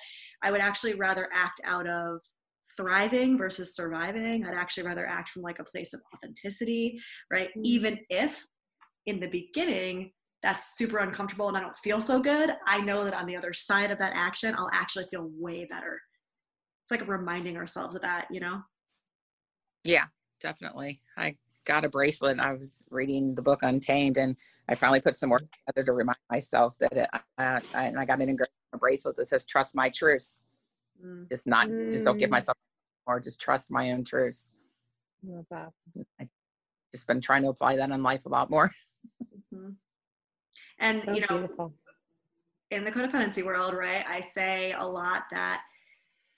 I 0.43 0.51
would 0.51 0.61
actually 0.61 0.95
rather 0.95 1.27
act 1.33 1.61
out 1.65 1.87
of 1.87 2.19
thriving 2.77 3.37
versus 3.37 3.75
surviving. 3.75 4.45
I'd 4.45 4.53
actually 4.53 4.83
rather 4.83 5.05
act 5.05 5.29
from 5.29 5.41
like 5.41 5.59
a 5.59 5.63
place 5.63 5.93
of 5.93 6.01
authenticity, 6.15 6.99
right? 7.31 7.49
Mm-hmm. 7.49 7.65
Even 7.65 7.99
if 8.09 8.45
in 9.05 9.19
the 9.19 9.29
beginning 9.29 10.11
that's 10.43 10.75
super 10.75 10.97
uncomfortable 10.99 11.47
and 11.47 11.57
I 11.57 11.61
don't 11.61 11.77
feel 11.79 12.01
so 12.01 12.19
good, 12.19 12.51
I 12.65 12.81
know 12.81 13.03
that 13.03 13.13
on 13.13 13.27
the 13.27 13.35
other 13.35 13.53
side 13.53 13.91
of 13.91 13.99
that 13.99 14.13
action, 14.15 14.55
I'll 14.57 14.69
actually 14.73 15.05
feel 15.05 15.29
way 15.37 15.67
better. 15.69 15.99
It's 16.83 16.91
like 16.91 17.07
reminding 17.07 17.57
ourselves 17.57 17.95
of 17.95 18.01
that, 18.01 18.25
you 18.31 18.39
know? 18.39 18.61
Yeah, 19.83 20.05
definitely. 20.39 21.01
I 21.17 21.35
got 21.65 21.85
a 21.85 21.89
bracelet. 21.89 22.39
I 22.39 22.53
was 22.53 22.83
reading 22.89 23.35
the 23.35 23.41
book 23.41 23.59
Untamed 23.63 24.17
and 24.17 24.35
I 24.67 24.75
finally 24.75 25.01
put 25.01 25.17
some 25.17 25.29
more 25.29 25.39
together 25.39 25.85
to 25.85 25.93
remind 25.93 26.17
myself 26.29 26.77
that 26.79 26.93
it, 26.93 27.09
uh, 27.37 27.59
and 27.73 27.99
I 27.99 28.05
got 28.05 28.21
an 28.21 28.29
engraved 28.29 28.51
bracelet 28.79 29.17
that 29.17 29.27
says, 29.27 29.45
trust 29.45 29.75
my 29.75 29.89
truth 29.89 30.37
mm. 31.03 31.27
just 31.29 31.47
not 31.47 31.67
mm. 31.67 31.89
just 31.89 32.03
don't 32.03 32.17
give 32.17 32.29
mm. 32.29 32.33
myself 32.33 32.57
or 33.05 33.19
just 33.19 33.39
trust 33.39 33.71
my 33.71 33.91
own 33.91 34.03
truths 34.03 34.51
love 35.23 35.45
that 35.49 35.71
i 36.19 36.27
just 36.93 37.07
been 37.07 37.21
trying 37.21 37.43
to 37.43 37.49
apply 37.49 37.75
that 37.75 37.89
in 37.89 38.03
life 38.03 38.25
a 38.25 38.29
lot 38.29 38.49
more 38.49 38.71
mm-hmm. 39.53 39.71
and 40.79 41.03
so 41.05 41.13
you 41.13 41.21
know 41.21 41.27
beautiful. 41.27 41.73
in 42.71 42.83
the 42.83 42.91
codependency 42.91 43.43
world 43.43 43.73
right 43.73 44.05
i 44.07 44.19
say 44.19 44.73
a 44.73 44.85
lot 44.85 45.23
that 45.31 45.61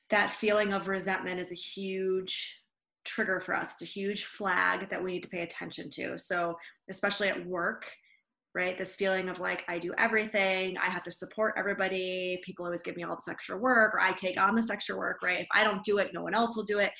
that 0.10 0.32
feeling 0.32 0.73
of 0.73 0.88
resentment 0.88 1.39
is 1.39 1.51
a 1.51 1.56
huge 1.56 2.62
trigger 3.06 3.39
for 3.39 3.56
us 3.56 3.70
it's 3.74 3.82
a 3.82 3.86
huge 3.86 4.26
flag 4.26 4.89
that 4.89 5.04
we 5.04 5.13
need 5.13 5.24
to 5.24 5.30
pay 5.30 5.42
attention 5.42 5.89
to 5.89 6.18
so 6.18 6.56
especially 6.89 7.28
at 7.28 7.46
work 7.46 7.86
right? 8.56 8.78
This 8.78 8.96
feeling 8.96 9.30
of 9.30 9.39
like, 9.39 9.63
I 9.68 9.80
do 9.80 9.94
everything, 9.98 10.78
I 10.78 10.86
have 10.86 11.04
to 11.04 11.12
support 11.12 11.56
everybody, 11.58 12.39
people 12.46 12.66
always 12.66 12.84
give 12.84 12.96
me 12.96 13.04
all 13.04 13.16
this 13.16 13.28
extra 13.28 13.58
work, 13.58 13.96
or 13.96 14.00
I 14.00 14.12
take 14.12 14.39
on 14.39 14.56
this 14.56 14.70
extra 14.70 14.96
work, 14.96 15.22
right? 15.24 15.39
If 15.39 15.48
I 15.54 15.63
don't 15.63 15.84
do 15.84 15.98
it, 15.98 16.12
no 16.13 16.22
one 16.22 16.36
else 16.36 16.56
will 16.56 16.63
do 16.63 16.80
it. 16.80 16.92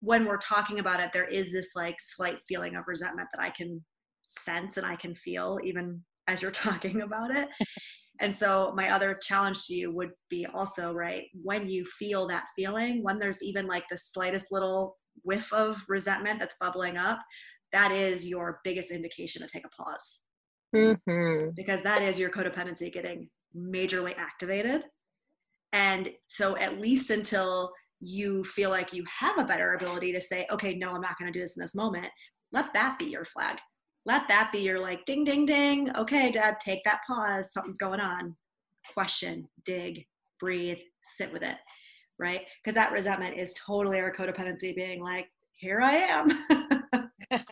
When 0.00 0.24
we're 0.24 0.38
talking 0.38 0.78
about 0.78 1.00
it, 1.00 1.10
there 1.12 1.28
is 1.28 1.50
this 1.50 1.70
like 1.74 1.96
slight 1.98 2.38
feeling 2.46 2.76
of 2.76 2.84
resentment 2.86 3.28
that 3.34 3.42
I 3.42 3.50
can 3.50 3.84
sense 4.24 4.76
and 4.76 4.86
I 4.86 4.96
can 4.96 5.14
feel 5.14 5.58
even 5.64 6.02
as 6.28 6.40
you're 6.40 6.50
talking 6.50 7.02
about 7.02 7.36
it. 7.36 7.48
and 8.20 8.34
so, 8.34 8.72
my 8.76 8.90
other 8.90 9.14
challenge 9.14 9.66
to 9.66 9.74
you 9.74 9.92
would 9.92 10.10
be 10.30 10.46
also, 10.54 10.92
right, 10.92 11.24
when 11.42 11.68
you 11.68 11.84
feel 11.84 12.28
that 12.28 12.44
feeling, 12.54 13.02
when 13.02 13.18
there's 13.18 13.42
even 13.42 13.66
like 13.66 13.84
the 13.90 13.96
slightest 13.96 14.52
little 14.52 14.96
whiff 15.22 15.52
of 15.52 15.82
resentment 15.88 16.38
that's 16.38 16.56
bubbling 16.60 16.96
up, 16.96 17.18
that 17.72 17.90
is 17.90 18.26
your 18.26 18.60
biggest 18.64 18.90
indication 18.90 19.42
to 19.42 19.48
take 19.48 19.64
a 19.66 19.82
pause 19.82 20.20
mm-hmm. 20.74 21.50
because 21.56 21.82
that 21.82 22.02
is 22.02 22.18
your 22.18 22.30
codependency 22.30 22.92
getting 22.92 23.28
majorly 23.56 24.16
activated. 24.16 24.82
And 25.72 26.10
so, 26.26 26.56
at 26.56 26.80
least 26.80 27.10
until 27.10 27.72
you 28.00 28.44
feel 28.44 28.70
like 28.70 28.92
you 28.92 29.04
have 29.20 29.38
a 29.38 29.44
better 29.44 29.74
ability 29.74 30.12
to 30.12 30.20
say, 30.20 30.46
okay, 30.50 30.74
no, 30.74 30.94
I'm 30.94 31.00
not 31.00 31.18
going 31.18 31.32
to 31.32 31.36
do 31.36 31.42
this 31.42 31.56
in 31.56 31.60
this 31.60 31.74
moment, 31.74 32.08
let 32.52 32.72
that 32.74 32.98
be 32.98 33.06
your 33.06 33.24
flag. 33.24 33.58
Let 34.06 34.28
that 34.28 34.52
be 34.52 34.58
your 34.58 34.78
like, 34.78 35.04
ding, 35.06 35.24
ding, 35.24 35.46
ding. 35.46 35.94
Okay, 35.96 36.30
dad, 36.30 36.56
take 36.60 36.84
that 36.84 37.00
pause. 37.06 37.52
Something's 37.52 37.78
going 37.78 38.00
on. 38.00 38.36
Question, 38.92 39.48
dig, 39.64 40.04
breathe, 40.38 40.78
sit 41.02 41.32
with 41.32 41.42
it, 41.42 41.56
right? 42.18 42.42
Because 42.62 42.74
that 42.74 42.92
resentment 42.92 43.36
is 43.36 43.54
totally 43.54 44.00
our 44.00 44.12
codependency 44.12 44.74
being 44.74 45.02
like, 45.02 45.30
here 45.52 45.80
I 45.80 45.94
am. 45.96 46.30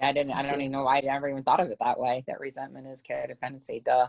I 0.00 0.12
didn't, 0.12 0.32
I 0.32 0.42
don't 0.42 0.60
even 0.60 0.72
know 0.72 0.84
why 0.84 0.98
I 0.98 1.00
never 1.00 1.28
even 1.28 1.42
thought 1.42 1.60
of 1.60 1.68
it 1.68 1.78
that 1.80 1.98
way. 1.98 2.24
That 2.26 2.40
resentment 2.40 2.86
is 2.86 3.02
codependency. 3.08 3.82
Duh. 3.82 4.08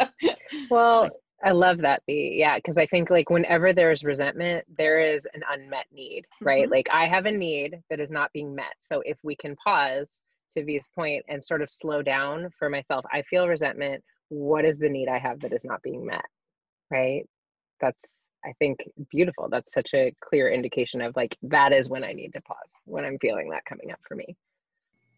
well, 0.70 1.10
I 1.44 1.52
love 1.52 1.78
that 1.78 2.02
B. 2.06 2.36
Yeah, 2.38 2.56
because 2.56 2.76
I 2.76 2.86
think 2.86 3.10
like 3.10 3.30
whenever 3.30 3.72
there's 3.72 4.04
resentment, 4.04 4.64
there 4.76 5.00
is 5.00 5.26
an 5.34 5.42
unmet 5.50 5.86
need, 5.92 6.24
right? 6.40 6.64
Mm-hmm. 6.64 6.72
Like 6.72 6.88
I 6.92 7.06
have 7.06 7.26
a 7.26 7.30
need 7.30 7.80
that 7.90 8.00
is 8.00 8.10
not 8.10 8.32
being 8.32 8.54
met. 8.54 8.74
So 8.80 9.02
if 9.04 9.18
we 9.22 9.36
can 9.36 9.54
pause 9.56 10.20
to 10.56 10.64
V's 10.64 10.88
point 10.94 11.24
and 11.28 11.44
sort 11.44 11.62
of 11.62 11.70
slow 11.70 12.02
down 12.02 12.48
for 12.58 12.68
myself, 12.68 13.04
I 13.12 13.22
feel 13.22 13.48
resentment. 13.48 14.02
What 14.30 14.64
is 14.64 14.78
the 14.78 14.88
need 14.88 15.08
I 15.08 15.18
have 15.18 15.40
that 15.40 15.52
is 15.52 15.64
not 15.64 15.82
being 15.82 16.04
met? 16.04 16.24
Right? 16.90 17.24
That's 17.80 18.18
I 18.48 18.52
think 18.58 18.78
beautiful. 19.10 19.48
That's 19.50 19.72
such 19.72 19.90
a 19.94 20.14
clear 20.20 20.50
indication 20.50 21.02
of 21.02 21.14
like 21.16 21.36
that 21.42 21.72
is 21.72 21.88
when 21.88 22.02
I 22.02 22.12
need 22.12 22.32
to 22.32 22.40
pause, 22.40 22.56
when 22.86 23.04
I'm 23.04 23.18
feeling 23.18 23.50
that 23.50 23.64
coming 23.66 23.90
up 23.90 24.00
for 24.08 24.14
me. 24.14 24.36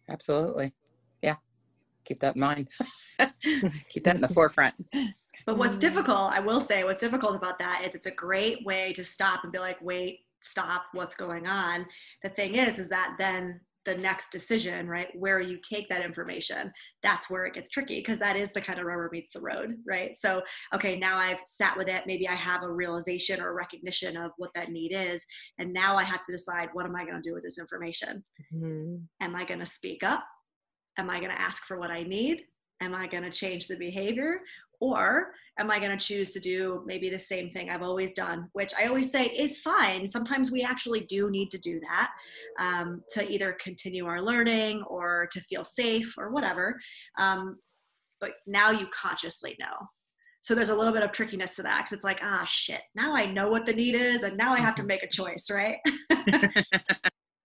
Absolutely. 0.09 0.73
Yeah. 1.21 1.35
Keep 2.03 2.19
that 2.19 2.35
in 2.35 2.41
mind. 2.41 2.69
Keep 3.89 4.03
that 4.03 4.15
in 4.15 4.21
the 4.21 4.27
forefront. 4.27 4.75
But 5.45 5.57
what's 5.57 5.77
difficult, 5.77 6.33
I 6.33 6.39
will 6.39 6.61
say, 6.61 6.83
what's 6.83 7.01
difficult 7.01 7.35
about 7.35 7.57
that 7.59 7.83
is 7.87 7.95
it's 7.95 8.05
a 8.07 8.11
great 8.11 8.65
way 8.65 8.93
to 8.93 9.03
stop 9.03 9.43
and 9.43 9.53
be 9.53 9.59
like, 9.59 9.81
wait, 9.81 10.19
stop, 10.41 10.85
what's 10.93 11.15
going 11.15 11.47
on? 11.47 11.85
The 12.23 12.29
thing 12.29 12.55
is, 12.55 12.79
is 12.79 12.89
that 12.89 13.15
then 13.17 13.61
the 13.85 13.95
next 13.95 14.31
decision, 14.31 14.87
right, 14.87 15.07
where 15.15 15.39
you 15.39 15.57
take 15.57 15.89
that 15.89 16.05
information, 16.05 16.71
that's 17.01 17.29
where 17.29 17.45
it 17.45 17.55
gets 17.55 17.69
tricky 17.69 17.99
because 17.99 18.19
that 18.19 18.35
is 18.35 18.51
the 18.51 18.61
kind 18.61 18.79
of 18.79 18.85
rubber 18.85 19.09
meets 19.11 19.31
the 19.31 19.41
road, 19.41 19.75
right? 19.87 20.15
So, 20.15 20.41
okay, 20.73 20.97
now 20.97 21.17
I've 21.17 21.39
sat 21.45 21.75
with 21.75 21.87
it. 21.87 22.03
Maybe 22.05 22.27
I 22.27 22.35
have 22.35 22.63
a 22.63 22.71
realization 22.71 23.41
or 23.41 23.49
a 23.49 23.53
recognition 23.53 24.17
of 24.17 24.31
what 24.37 24.51
that 24.55 24.71
need 24.71 24.93
is. 24.93 25.25
And 25.57 25.73
now 25.73 25.97
I 25.97 26.03
have 26.03 26.25
to 26.25 26.31
decide 26.31 26.69
what 26.73 26.85
am 26.85 26.95
I 26.95 27.05
going 27.05 27.21
to 27.21 27.27
do 27.27 27.33
with 27.33 27.43
this 27.43 27.57
information? 27.57 28.23
Mm-hmm. 28.53 28.97
Am 29.21 29.35
I 29.35 29.45
going 29.45 29.59
to 29.59 29.65
speak 29.65 30.03
up? 30.03 30.23
Am 30.97 31.09
I 31.09 31.19
going 31.19 31.31
to 31.31 31.41
ask 31.41 31.63
for 31.65 31.79
what 31.79 31.91
I 31.91 32.03
need? 32.03 32.43
Am 32.81 32.93
I 32.93 33.07
going 33.07 33.23
to 33.23 33.31
change 33.31 33.67
the 33.67 33.77
behavior? 33.77 34.41
Or 34.81 35.27
am 35.59 35.69
I 35.69 35.79
going 35.79 35.95
to 35.95 36.05
choose 36.05 36.33
to 36.33 36.39
do 36.39 36.83
maybe 36.87 37.09
the 37.09 37.19
same 37.19 37.51
thing 37.51 37.69
I've 37.69 37.83
always 37.83 38.13
done, 38.13 38.49
which 38.53 38.73
I 38.77 38.87
always 38.87 39.11
say 39.11 39.27
is 39.27 39.61
fine. 39.61 40.07
Sometimes 40.07 40.51
we 40.51 40.63
actually 40.63 41.01
do 41.01 41.29
need 41.29 41.51
to 41.51 41.59
do 41.59 41.79
that 41.81 42.09
um, 42.59 43.03
to 43.09 43.29
either 43.31 43.55
continue 43.61 44.07
our 44.07 44.21
learning 44.21 44.83
or 44.87 45.27
to 45.31 45.41
feel 45.41 45.63
safe 45.63 46.15
or 46.17 46.31
whatever. 46.31 46.79
Um, 47.19 47.57
but 48.19 48.31
now 48.47 48.71
you 48.71 48.87
consciously 48.87 49.55
know. 49.59 49.87
So 50.41 50.55
there's 50.55 50.69
a 50.69 50.75
little 50.75 50.93
bit 50.93 51.03
of 51.03 51.11
trickiness 51.11 51.55
to 51.57 51.63
that 51.63 51.83
because 51.83 51.93
it's 51.93 52.03
like, 52.03 52.19
ah, 52.23 52.43
shit, 52.45 52.81
now 52.95 53.15
I 53.15 53.27
know 53.27 53.51
what 53.51 53.67
the 53.67 53.73
need 53.73 53.93
is 53.93 54.23
and 54.23 54.35
now 54.35 54.53
I 54.53 54.59
have 54.59 54.73
to 54.75 54.81
mm-hmm. 54.81 54.87
make 54.87 55.03
a 55.03 55.07
choice, 55.07 55.51
right? 55.51 55.77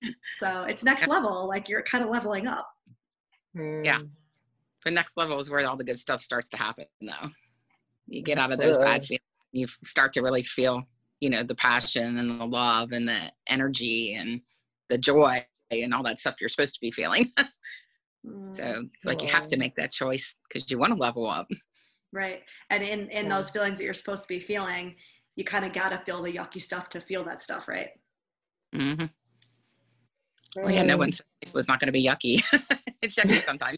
so 0.39 0.65
it's 0.65 0.83
next 0.83 1.07
level, 1.07 1.47
like 1.47 1.69
you're 1.69 1.83
kind 1.83 2.03
of 2.03 2.09
leveling 2.09 2.47
up. 2.47 2.67
Yeah 3.55 3.99
the 4.87 4.93
next 4.93 5.17
level 5.17 5.39
is 5.39 5.51
where 5.51 5.69
all 5.69 5.77
the 5.77 5.85
good 5.85 5.99
stuff 5.99 6.23
starts 6.23 6.49
to 6.51 6.57
happen 6.57 6.87
though. 7.03 7.29
You 8.07 8.23
get 8.23 8.39
out 8.39 8.53
of 8.53 8.61
those 8.61 8.79
bad 8.79 9.05
feelings 9.05 9.21
you 9.53 9.67
start 9.85 10.13
to 10.13 10.23
really 10.23 10.43
feel 10.43 10.83
you 11.21 11.31
know 11.31 11.43
the 11.43 11.55
passion 11.55 12.19
and 12.19 12.41
the 12.41 12.45
love 12.45 12.93
and 12.93 13.09
the 13.09 13.33
energy 13.49 14.15
and 14.15 14.41
the 14.89 14.99
joy 14.99 15.45
and 15.71 15.93
all 15.93 16.03
that 16.05 16.21
stuff 16.21 16.37
you're 16.41 16.49
supposed 16.49 16.75
to 16.75 16.81
be 16.81 16.91
feeling. 16.91 17.33
So 18.51 18.65
mm, 18.65 18.91
it's 18.97 19.07
like 19.07 19.23
you 19.23 19.29
have 19.29 19.47
to 19.47 19.57
make 19.57 19.77
that 19.77 19.93
choice 19.93 20.35
because 20.49 20.69
you 20.69 20.79
want 20.79 20.93
to 20.93 20.99
level 20.99 21.31
up. 21.31 21.47
Right 22.13 22.43
and 22.71 22.83
in 22.83 23.09
in 23.11 23.29
those 23.29 23.51
feelings 23.51 23.79
that 23.79 23.85
you're 23.85 23.95
supposed 23.95 24.23
to 24.23 24.29
be 24.29 24.41
feeling 24.41 24.97
you 25.37 25.45
kind 25.45 25.65
of 25.65 25.73
got 25.73 25.91
to 25.91 25.99
feel 25.99 26.21
the 26.21 26.33
yucky 26.33 26.61
stuff 26.61 26.89
to 26.89 27.01
feel 27.01 27.23
that 27.23 27.41
stuff 27.41 27.69
right? 27.69 27.91
Mm-hmm. 28.75 29.07
Well 30.57 30.73
yeah 30.73 30.83
no 30.83 30.97
one 30.97 31.11
was 31.55 31.69
not 31.69 31.79
going 31.79 31.87
to 31.87 31.93
be 31.93 32.05
yucky. 32.05 32.43
It's 33.01 33.15
yucky 33.15 33.41
sometimes 33.45 33.77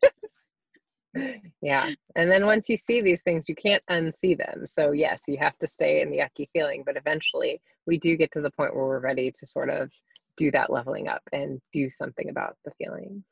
yeah. 1.63 1.91
And 2.17 2.31
then 2.31 2.47
once 2.47 2.69
you 2.69 2.77
see 2.77 3.01
these 3.01 3.23
things, 3.23 3.45
you 3.49 3.55
can't 3.55 3.83
unsee 3.91 4.37
them. 4.37 4.67
So, 4.67 4.93
yes, 4.93 5.23
you 5.27 5.39
have 5.39 5.59
to 5.59 5.69
stay 5.69 6.01
in 6.03 6.11
the 6.11 6.19
yucky 6.19 6.49
feeling, 6.53 6.83
but 6.85 6.97
eventually 6.97 7.61
we 7.87 7.99
do 7.99 8.17
get 8.17 8.33
to 8.33 8.41
the 8.41 8.51
point 8.51 8.75
where 8.75 8.85
we're 8.85 8.99
ready 9.01 9.31
to 9.31 9.47
sort 9.47 9.71
of 9.71 9.91
do 10.37 10.51
that 10.53 10.71
leveling 10.71 11.09
up 11.09 11.23
and 11.33 11.61
do 11.73 11.91
something 11.91 12.29
about 12.29 12.57
the 12.65 12.71
feelings. 12.73 13.25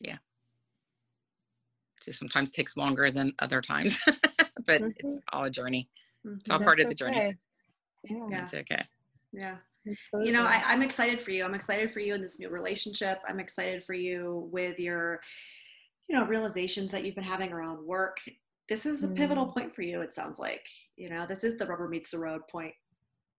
Yeah. 0.00 0.18
It 1.96 2.04
just 2.04 2.18
sometimes 2.18 2.52
takes 2.52 2.76
longer 2.76 3.10
than 3.10 3.32
other 3.38 3.62
times, 3.62 3.98
but 4.66 4.82
mm-hmm. 4.82 4.90
it's 4.96 5.20
all 5.32 5.44
a 5.44 5.50
journey. 5.50 5.88
Mm-hmm. 6.26 6.38
It's 6.40 6.50
all 6.50 6.58
That's 6.58 6.66
part 6.66 6.80
of 6.80 6.84
the 6.84 7.04
okay. 7.04 7.14
journey. 7.14 7.36
Yeah. 8.04 8.42
It's 8.42 8.54
okay. 8.54 8.84
Yeah. 9.32 9.56
Absolutely. 9.86 10.30
You 10.30 10.36
know, 10.36 10.46
I, 10.46 10.62
I'm 10.66 10.82
excited 10.82 11.20
for 11.20 11.30
you. 11.30 11.44
I'm 11.44 11.54
excited 11.54 11.92
for 11.92 12.00
you 12.00 12.14
in 12.14 12.22
this 12.22 12.38
new 12.38 12.48
relationship. 12.48 13.20
I'm 13.28 13.38
excited 13.38 13.84
for 13.84 13.94
you 13.94 14.48
with 14.50 14.78
your 14.78 15.20
you 16.08 16.16
know 16.16 16.24
realizations 16.26 16.90
that 16.92 17.04
you've 17.04 17.14
been 17.14 17.24
having 17.24 17.52
around 17.52 17.84
work 17.84 18.18
this 18.68 18.86
is 18.86 19.04
a 19.04 19.08
pivotal 19.08 19.46
mm. 19.46 19.54
point 19.54 19.74
for 19.74 19.82
you 19.82 20.00
it 20.00 20.12
sounds 20.12 20.38
like 20.38 20.66
you 20.96 21.08
know 21.08 21.26
this 21.26 21.44
is 21.44 21.56
the 21.56 21.66
rubber 21.66 21.88
meets 21.88 22.10
the 22.10 22.18
road 22.18 22.42
point 22.50 22.72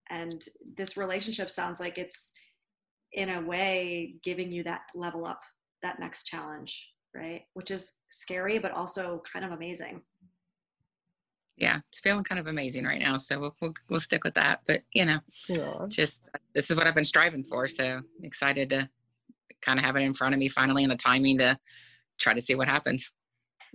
and 0.10 0.46
this 0.78 0.98
relationship 0.98 1.50
sounds 1.50 1.80
like 1.80 1.98
it's 1.98 2.32
in 3.14 3.30
a 3.30 3.42
way 3.42 4.16
giving 4.24 4.52
you 4.52 4.64
that 4.64 4.82
level 4.94 5.26
up 5.26 5.42
that 5.82 6.00
next 6.00 6.26
challenge 6.26 6.90
right 7.16 7.44
which 7.54 7.72
is 7.72 7.94
scary 8.12 8.58
but 8.58 8.72
also 8.72 9.22
kind 9.32 9.46
of 9.46 9.52
amazing 9.52 10.02
yeah 11.58 11.80
it's 11.90 12.02
feeling 12.02 12.24
kind 12.24 12.40
of 12.40 12.48
amazing 12.48 12.84
right 12.84 13.00
now 13.00 13.18
so 13.18 13.40
we'll, 13.40 13.56
we'll, 13.62 13.74
we'll 13.90 14.00
stick 14.00 14.24
with 14.24 14.34
that 14.34 14.60
but 14.68 14.82
you 14.92 15.06
know 15.06 15.20
yeah. 15.48 15.74
just 15.88 16.26
this 16.54 16.70
is 16.70 16.76
what 16.76 16.86
i've 16.86 16.96
been 16.96 17.06
striving 17.06 17.44
for 17.44 17.68
so 17.68 18.02
excited 18.24 18.70
to 18.70 18.88
kind 19.62 19.80
of 19.80 19.86
have 19.86 19.96
it 19.96 20.02
in 20.02 20.14
front 20.14 20.34
of 20.34 20.40
me 20.40 20.50
finally 20.50 20.84
and 20.84 20.92
the 20.92 20.98
timing 20.98 21.38
to 21.38 21.58
try 22.20 22.34
to 22.34 22.42
see 22.42 22.56
what 22.56 22.68
happens. 22.68 23.14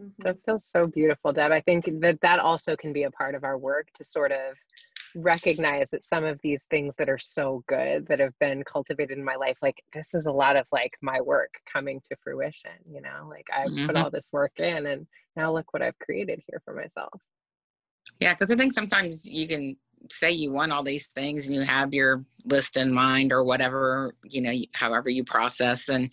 Mm-hmm. 0.01 0.23
That 0.23 0.37
feels 0.45 0.67
so 0.67 0.87
beautiful, 0.87 1.33
Deb. 1.33 1.53
I 1.53 1.61
think 1.61 1.85
that 2.01 2.19
that 2.23 2.39
also 2.39 2.77
can 2.77 2.93
be 2.93 3.05
a 3.05 3.11
part 3.11 3.35
of 3.35 3.45
our 3.45 3.59
work 3.59 3.89
to 3.97 4.05
sort 4.05 4.33
of 4.33 4.57
recognize 5.15 5.91
that 5.91 6.05
some 6.05 6.25
of 6.25 6.39
these 6.43 6.67
things 6.71 6.95
that 6.97 7.09
are 7.09 7.19
so 7.19 7.65
good 7.67 8.07
that 8.07 8.21
have 8.21 8.39
been 8.39 8.63
cultivated 8.65 9.19
in 9.19 9.25
my 9.25 9.35
life, 9.35 9.59
like 9.61 9.83
this 9.93 10.15
is 10.15 10.27
a 10.27 10.33
lot 10.33 10.57
of 10.57 10.67
like 10.73 10.93
my 11.03 11.21
work 11.21 11.53
coming 11.71 12.01
to 12.09 12.17
fruition, 12.23 12.71
you 12.89 13.01
know, 13.01 13.27
like 13.29 13.47
I've 13.55 13.69
mm-hmm. 13.69 13.87
put 13.87 13.97
all 13.97 14.11
this 14.11 14.29
work 14.33 14.53
in 14.59 14.87
and 14.87 15.07
now 15.37 15.53
look 15.53 15.73
what 15.73 15.83
I've 15.83 15.99
created 15.99 16.41
here 16.47 16.63
for 16.65 16.75
myself. 16.75 17.21
Yeah, 18.21 18.33
because 18.33 18.51
I 18.51 18.57
think 18.57 18.73
sometimes 18.73 19.27
you 19.27 19.49
can 19.49 19.77
say 20.11 20.31
you 20.31 20.51
want 20.53 20.73
all 20.73 20.83
these 20.83 21.09
things 21.09 21.47
and 21.47 21.55
you 21.55 21.63
have 21.63 21.93
your 21.93 22.25
list 22.45 22.77
in 22.77 22.93
mind 22.93 23.33
or 23.33 23.45
whatever 23.45 24.15
you 24.25 24.41
know 24.41 24.53
however 24.73 25.11
you 25.11 25.23
process 25.23 25.89
and 25.89 26.11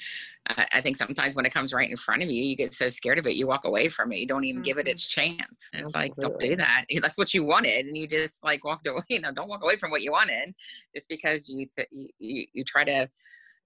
i 0.47 0.81
think 0.81 0.95
sometimes 0.95 1.35
when 1.35 1.45
it 1.45 1.53
comes 1.53 1.73
right 1.73 1.89
in 1.89 1.95
front 1.95 2.21
of 2.21 2.29
you 2.29 2.43
you 2.43 2.55
get 2.55 2.73
so 2.73 2.89
scared 2.89 3.17
of 3.17 3.25
it 3.25 3.35
you 3.35 3.47
walk 3.47 3.65
away 3.65 3.87
from 3.87 4.11
it 4.11 4.17
you 4.17 4.27
don't 4.27 4.43
even 4.43 4.57
mm-hmm. 4.57 4.63
give 4.63 4.77
it 4.77 4.81
mm-hmm. 4.85 4.91
its 4.91 5.07
chance 5.07 5.69
it's 5.73 5.95
Absolutely. 5.95 6.01
like 6.01 6.15
don't 6.17 6.39
do 6.39 6.55
that 6.55 6.85
that's 7.01 7.17
what 7.17 7.33
you 7.33 7.45
wanted 7.45 7.85
and 7.85 7.95
you 7.95 8.07
just 8.07 8.43
like 8.43 8.63
walked 8.65 8.87
away 8.87 9.01
you 9.09 9.21
know 9.21 9.31
don't 9.31 9.47
walk 9.49 9.63
away 9.63 9.77
from 9.77 9.91
what 9.91 10.01
you 10.01 10.11
wanted 10.11 10.53
just 10.93 11.07
because 11.07 11.47
you 11.47 11.67
th- 11.75 11.89
you, 11.91 12.45
you 12.53 12.63
try 12.63 12.83
to 12.83 13.09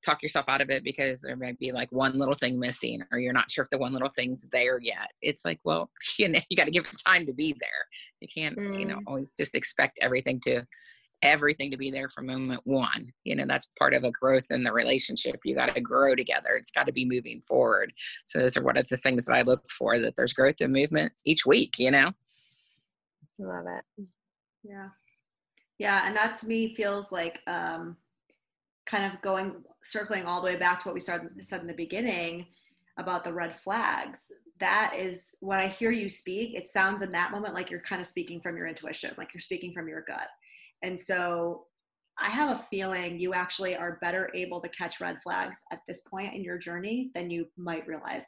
talk 0.04 0.24
yourself 0.24 0.46
out 0.48 0.62
of 0.62 0.70
it 0.70 0.84
because 0.84 1.22
there 1.22 1.36
might 1.36 1.60
be 1.60 1.72
like 1.72 1.92
one 1.92 2.18
little 2.18 2.36
thing 2.36 2.60
missing 2.60 3.04
or 3.12 3.20
you're 3.20 3.34
not 3.34 3.52
sure 3.52 3.64
if 3.64 3.70
the 3.70 3.78
one 3.78 3.94
little 3.94 4.10
thing's 4.10 4.48
there 4.52 4.80
yet. 4.80 5.12
It's 5.22 5.46
like 5.46 5.60
well 5.64 5.90
you 6.18 6.30
know 6.30 6.40
you 6.50 6.58
got 6.58 6.66
to 6.66 6.72
give 6.72 6.86
it 6.86 7.02
time 7.06 7.26
to 7.26 7.34
be 7.34 7.56
there. 7.60 7.70
You 8.20 8.28
can't 8.34 8.58
mm. 8.58 8.80
you 8.80 8.86
know 8.86 8.98
mm. 8.98 9.04
always 9.08 9.34
just 9.34 9.56
expect 9.56 10.00
everything 10.02 10.40
to 10.42 10.66
everything 11.24 11.70
to 11.70 11.78
be 11.78 11.92
there 11.92 12.10
from 12.10 12.28
moment 12.28 12.62
one. 12.64 13.12
You 13.24 13.36
know 13.36 13.46
that's 13.48 13.70
part 13.78 13.94
of 13.94 14.04
a 14.04 14.12
growth 14.12 14.46
in 14.50 14.64
the 14.64 14.74
relationship. 14.74 15.40
You 15.44 15.56
got 15.56 15.74
to 15.74 15.82
grow 15.82 16.16
together. 16.16 16.56
It's 16.58 16.72
got 16.72 16.88
to 16.88 16.94
be 16.94 17.06
moving 17.06 17.42
forward. 17.42 17.92
So 18.26 18.40
those 18.40 18.58
are 18.58 18.64
one 18.64 18.78
of 18.78 18.88
the 18.88 18.98
things 18.98 19.26
that 19.26 19.34
i 19.34 19.42
look 19.42 19.64
for 19.70 20.00
that 20.00 20.16
there's 20.16 20.34
growth 20.34 20.56
and 20.62 20.74
movement 20.74 21.12
each 21.26 21.46
week 21.46 21.76
you 21.78 21.92
know? 21.92 22.12
Love 23.40 23.66
it. 23.68 24.06
Yeah. 24.64 24.90
Yeah 25.78 26.06
and 26.06 26.16
that 26.16 26.40
to 26.40 26.48
me 26.48 26.76
feels 26.76 27.12
like 27.12 27.40
um 27.48 27.98
kind 28.86 29.12
of 29.12 29.22
going 29.22 29.54
circling 29.84 30.26
all 30.26 30.42
the 30.42 30.46
way 30.46 30.56
back 30.56 30.80
to 30.80 30.88
what 30.88 30.94
we 30.94 31.00
started 31.00 31.30
said 31.44 31.62
in 31.62 31.68
the 31.68 31.74
beginning 31.74 32.46
about 32.98 33.24
the 33.24 33.34
red 33.34 33.56
flags 33.56 34.32
that 34.60 34.94
is 34.98 35.36
when 35.40 35.60
i 35.60 35.68
hear 35.68 35.92
you 35.92 36.10
speak 36.10 36.56
it 36.56 36.68
sounds 36.68 37.02
in 37.02 37.12
that 37.12 37.32
moment 37.32 37.54
like 37.54 37.70
you're 37.70 37.80
kind 37.82 38.02
of 38.02 38.08
speaking 38.08 38.40
from 38.42 38.58
your 38.58 38.68
intuition 38.68 39.14
like 39.18 39.34
you're 39.34 39.42
speaking 39.42 39.74
from 39.74 39.88
your 39.88 40.02
gut. 40.08 40.28
And 40.84 41.00
so 41.00 41.66
i 42.20 42.30
have 42.30 42.58
a 42.58 42.64
feeling 42.64 43.20
you 43.20 43.34
actually 43.34 43.76
are 43.76 43.98
better 44.02 44.30
able 44.36 44.60
to 44.62 44.70
catch 44.70 45.00
red 45.00 45.22
flags 45.24 45.60
at 45.72 45.82
this 45.88 46.02
point 46.02 46.34
in 46.34 46.44
your 46.44 46.58
journey 46.58 47.12
than 47.14 47.30
you 47.30 47.48
might 47.58 47.88
realize 47.88 48.26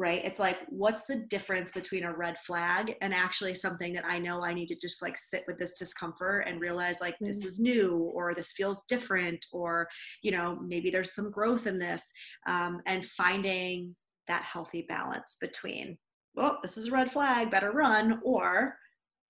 right? 0.00 0.24
It's 0.24 0.38
like, 0.38 0.56
what's 0.70 1.04
the 1.04 1.16
difference 1.28 1.72
between 1.72 2.04
a 2.04 2.16
red 2.16 2.38
flag 2.38 2.96
and 3.02 3.12
actually 3.12 3.52
something 3.52 3.92
that 3.92 4.06
I 4.06 4.18
know 4.18 4.42
I 4.42 4.54
need 4.54 4.68
to 4.68 4.74
just 4.74 5.02
like 5.02 5.18
sit 5.18 5.44
with 5.46 5.58
this 5.58 5.78
discomfort 5.78 6.46
and 6.48 6.58
realize 6.58 7.02
like 7.02 7.16
mm-hmm. 7.16 7.26
this 7.26 7.44
is 7.44 7.60
new 7.60 8.10
or 8.14 8.34
this 8.34 8.52
feels 8.52 8.86
different 8.86 9.44
or, 9.52 9.86
you 10.22 10.32
know, 10.32 10.58
maybe 10.62 10.90
there's 10.90 11.14
some 11.14 11.30
growth 11.30 11.66
in 11.66 11.78
this 11.78 12.10
um, 12.48 12.80
and 12.86 13.04
finding 13.04 13.94
that 14.26 14.42
healthy 14.42 14.86
balance 14.88 15.36
between, 15.38 15.98
well, 16.34 16.60
this 16.62 16.78
is 16.78 16.88
a 16.88 16.92
red 16.92 17.12
flag, 17.12 17.50
better 17.50 17.72
run, 17.72 18.20
or 18.24 18.76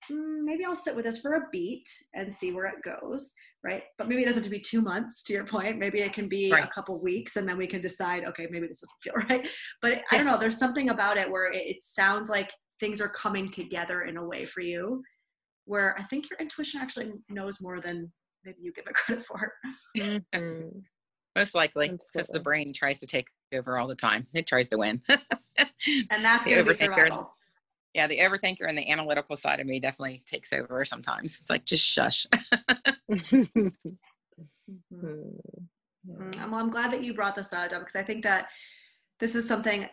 mm, 0.09 0.39
maybe 0.41 0.63
I'll 0.63 0.73
sit 0.73 0.95
with 0.95 1.03
this 1.03 1.19
for 1.19 1.33
a 1.33 1.49
beat 1.51 1.87
and 2.13 2.31
see 2.31 2.53
where 2.53 2.67
it 2.67 2.81
goes, 2.81 3.33
right? 3.63 3.83
But 3.97 4.09
maybe 4.09 4.23
it 4.23 4.25
doesn't 4.25 4.43
have 4.43 4.51
to 4.51 4.57
be 4.57 4.59
two 4.59 4.81
months 4.81 5.21
to 5.23 5.33
your 5.33 5.45
point. 5.45 5.77
Maybe 5.77 6.01
it 6.01 6.13
can 6.13 6.27
be 6.27 6.51
right. 6.51 6.63
a 6.63 6.67
couple 6.67 6.99
weeks 6.99 7.35
and 7.35 7.47
then 7.47 7.57
we 7.57 7.67
can 7.67 7.81
decide, 7.81 8.23
okay, 8.25 8.47
maybe 8.49 8.67
this 8.67 8.81
doesn't 8.81 9.01
feel 9.01 9.13
right. 9.29 9.49
But 9.81 10.01
I 10.11 10.17
don't 10.17 10.25
know, 10.25 10.37
there's 10.37 10.57
something 10.57 10.89
about 10.89 11.17
it 11.17 11.29
where 11.29 11.51
it, 11.51 11.63
it 11.65 11.83
sounds 11.83 12.29
like 12.29 12.51
things 12.79 12.99
are 12.99 13.09
coming 13.09 13.49
together 13.49 14.03
in 14.03 14.17
a 14.17 14.25
way 14.25 14.45
for 14.45 14.61
you 14.61 15.03
where 15.65 15.97
I 15.97 16.03
think 16.03 16.29
your 16.29 16.39
intuition 16.39 16.81
actually 16.81 17.11
knows 17.29 17.61
more 17.61 17.79
than 17.79 18.11
maybe 18.43 18.57
you 18.61 18.73
give 18.73 18.85
it 18.87 18.93
credit 18.95 19.25
for. 19.25 19.53
Mm-hmm. 19.97 20.79
Most 21.35 21.55
likely, 21.55 21.97
because 22.13 22.27
the 22.27 22.41
brain 22.41 22.73
tries 22.73 22.99
to 22.99 23.07
take 23.07 23.27
over 23.53 23.77
all 23.77 23.87
the 23.87 23.95
time. 23.95 24.27
It 24.33 24.47
tries 24.47 24.67
to 24.69 24.77
win. 24.77 25.01
and 25.09 26.25
that's 26.25 26.43
the 26.43 26.53
overthinker. 26.53 27.25
Yeah, 27.93 28.07
the 28.07 28.19
overthinker 28.19 28.67
and 28.67 28.77
the 28.77 28.89
analytical 28.89 29.35
side 29.35 29.59
of 29.59 29.67
me 29.67 29.79
definitely 29.79 30.23
takes 30.25 30.53
over 30.53 30.85
sometimes. 30.85 31.39
It's 31.41 31.49
like 31.49 31.65
just 31.65 31.85
shush. 31.85 32.25
mm-hmm. 33.11 33.67
Well, 36.05 36.59
I'm 36.59 36.69
glad 36.69 36.91
that 36.93 37.03
you 37.03 37.13
brought 37.13 37.35
this 37.35 37.51
up 37.53 37.69
because 37.69 37.95
I 37.95 38.03
think 38.03 38.23
that 38.23 38.47
this 39.19 39.35
is 39.35 39.47
something 39.47 39.87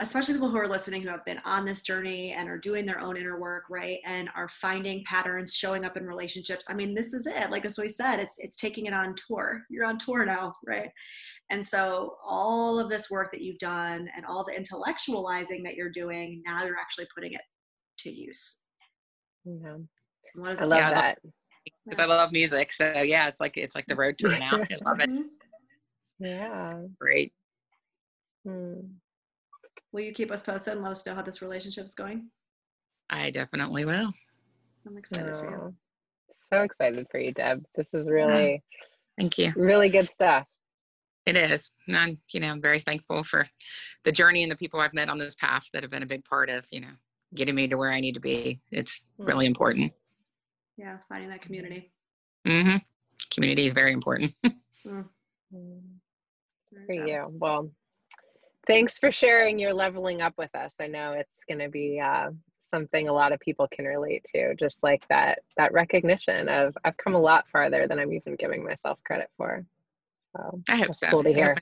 especially 0.00 0.34
people 0.34 0.50
who 0.50 0.58
are 0.58 0.68
listening 0.68 1.02
who 1.02 1.08
have 1.08 1.24
been 1.24 1.40
on 1.44 1.64
this 1.64 1.82
journey 1.82 2.32
and 2.32 2.48
are 2.48 2.58
doing 2.58 2.86
their 2.86 3.00
own 3.00 3.16
inner 3.16 3.38
work 3.38 3.64
right 3.70 4.00
and 4.06 4.28
are 4.34 4.48
finding 4.48 5.04
patterns 5.04 5.54
showing 5.54 5.84
up 5.84 5.96
in 5.96 6.06
relationships 6.06 6.64
i 6.68 6.74
mean 6.74 6.94
this 6.94 7.12
is 7.12 7.26
it 7.26 7.50
like 7.50 7.64
as 7.64 7.78
we 7.78 7.88
said 7.88 8.18
it's 8.18 8.38
it's 8.38 8.56
taking 8.56 8.86
it 8.86 8.94
on 8.94 9.14
tour 9.26 9.62
you're 9.70 9.84
on 9.84 9.98
tour 9.98 10.24
now 10.24 10.52
right 10.66 10.90
and 11.52 11.64
so 11.64 12.16
all 12.24 12.80
of 12.80 12.90
this 12.90 13.08
work 13.10 13.30
that 13.30 13.40
you've 13.40 13.58
done 13.58 14.08
and 14.16 14.26
all 14.26 14.44
the 14.44 14.52
intellectualizing 14.52 15.62
that 15.62 15.74
you're 15.76 15.90
doing 15.90 16.42
now 16.44 16.64
you're 16.64 16.78
actually 16.78 17.06
putting 17.14 17.32
it 17.32 17.42
to 17.98 18.10
use 18.10 18.56
yeah 19.44 19.76
i 20.44 20.64
love 20.64 20.78
yeah, 20.78 20.90
that 20.90 21.18
because 21.84 22.00
I 22.00 22.06
love 22.06 22.32
music 22.32 22.72
so 22.72 23.02
yeah 23.02 23.28
it's 23.28 23.40
like 23.40 23.56
it's 23.56 23.76
like 23.76 23.86
the 23.86 23.94
road 23.94 24.16
tour 24.18 24.36
now 24.38 24.56
i 24.56 24.76
love 24.84 24.98
it 25.00 25.10
mm-hmm. 25.10 26.24
yeah 26.24 26.68
great 26.98 27.32
hmm. 28.44 28.80
Will 29.92 30.00
you 30.00 30.12
keep 30.12 30.30
us 30.30 30.42
posted 30.42 30.74
and 30.74 30.82
let 30.82 30.92
us 30.92 31.04
know 31.04 31.14
how 31.14 31.22
this 31.22 31.42
relationship 31.42 31.84
is 31.84 31.94
going? 31.94 32.30
I 33.10 33.30
definitely 33.30 33.84
will. 33.84 34.10
I'm 34.86 34.96
excited 34.96 35.34
oh, 35.34 35.38
for 35.38 35.50
you. 35.50 35.74
So 36.50 36.62
excited 36.62 37.06
for 37.10 37.20
you, 37.20 37.32
Deb. 37.32 37.62
This 37.74 37.92
is 37.92 38.08
really, 38.08 38.52
yeah. 38.52 38.58
thank 39.18 39.36
you. 39.36 39.52
Really 39.54 39.90
good 39.90 40.10
stuff. 40.10 40.46
It 41.24 41.36
is. 41.36 41.72
And 41.86 41.96
I'm, 41.96 42.18
you 42.32 42.40
know, 42.40 42.48
I'm 42.48 42.60
very 42.60 42.80
thankful 42.80 43.22
for 43.22 43.46
the 44.04 44.12
journey 44.12 44.42
and 44.42 44.50
the 44.50 44.56
people 44.56 44.80
I've 44.80 44.94
met 44.94 45.08
on 45.08 45.18
this 45.18 45.34
path 45.36 45.66
that 45.72 45.82
have 45.82 45.90
been 45.90 46.02
a 46.02 46.06
big 46.06 46.24
part 46.24 46.50
of, 46.50 46.66
you 46.72 46.80
know, 46.80 46.92
getting 47.34 47.54
me 47.54 47.68
to 47.68 47.76
where 47.76 47.90
I 47.90 48.00
need 48.00 48.14
to 48.14 48.20
be. 48.20 48.60
It's 48.70 48.96
mm-hmm. 48.96 49.24
really 49.24 49.46
important. 49.46 49.92
Yeah, 50.76 50.98
finding 51.08 51.30
that 51.30 51.42
community. 51.42 51.92
Mm-hmm. 52.46 52.78
Community 53.30 53.66
is 53.66 53.72
very 53.72 53.92
important. 53.92 54.34
mm. 54.86 55.04
For 56.86 56.92
you. 56.92 57.26
Well, 57.30 57.70
thanks 58.66 58.98
for 58.98 59.12
sharing 59.12 59.58
your 59.58 59.72
leveling 59.72 60.22
up 60.22 60.34
with 60.38 60.54
us. 60.54 60.76
I 60.80 60.86
know 60.86 61.12
it's 61.12 61.40
going 61.48 61.60
to 61.60 61.68
be 61.68 62.00
uh, 62.00 62.30
something 62.62 63.08
a 63.08 63.12
lot 63.12 63.32
of 63.32 63.40
people 63.40 63.68
can 63.70 63.84
relate 63.84 64.24
to, 64.34 64.54
just 64.56 64.82
like 64.82 65.06
that 65.08 65.40
that 65.56 65.72
recognition 65.72 66.48
of 66.48 66.76
I've 66.84 66.96
come 66.96 67.14
a 67.14 67.20
lot 67.20 67.48
farther 67.50 67.86
than 67.86 67.98
I'm 67.98 68.12
even 68.12 68.36
giving 68.36 68.64
myself 68.64 68.98
credit 69.04 69.28
for. 69.36 69.64
So 70.36 70.62
I 70.68 70.76
hope 70.76 70.94
so. 70.94 71.08
Cool 71.08 71.24
to 71.24 71.32
hear. 71.32 71.56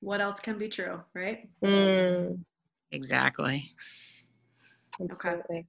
What 0.00 0.20
else 0.20 0.40
can 0.40 0.58
be 0.58 0.68
true, 0.68 1.00
right? 1.14 1.48
Mm. 1.64 2.44
Exactly. 2.92 3.70
Absolutely. 5.00 5.36
Okay. 5.50 5.66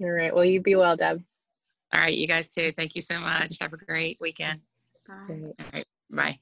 All 0.00 0.10
right. 0.10 0.34
Well, 0.34 0.44
you 0.44 0.60
be 0.60 0.74
well, 0.74 0.96
Deb. 0.96 1.22
All 1.94 2.00
right, 2.00 2.14
you 2.14 2.26
guys 2.26 2.48
too. 2.48 2.72
Thank 2.76 2.94
you 2.94 3.02
so 3.02 3.18
much. 3.18 3.56
Have 3.60 3.72
a 3.72 3.76
great 3.76 4.18
weekend. 4.20 4.60
Bye. 5.06 5.44
All 5.58 5.66
right. 5.72 5.84
Bye. 6.10 6.38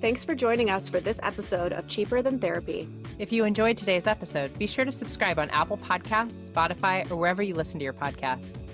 Thanks 0.00 0.22
for 0.22 0.34
joining 0.34 0.68
us 0.68 0.88
for 0.88 1.00
this 1.00 1.18
episode 1.22 1.72
of 1.72 1.88
Cheaper 1.88 2.20
Than 2.20 2.38
Therapy. 2.38 2.86
If 3.18 3.32
you 3.32 3.46
enjoyed 3.46 3.78
today's 3.78 4.06
episode, 4.06 4.58
be 4.58 4.66
sure 4.66 4.84
to 4.84 4.92
subscribe 4.92 5.38
on 5.38 5.48
Apple 5.48 5.78
Podcasts, 5.78 6.50
Spotify, 6.50 7.10
or 7.10 7.16
wherever 7.16 7.42
you 7.42 7.54
listen 7.54 7.78
to 7.78 7.84
your 7.84 7.94
podcasts. 7.94 8.68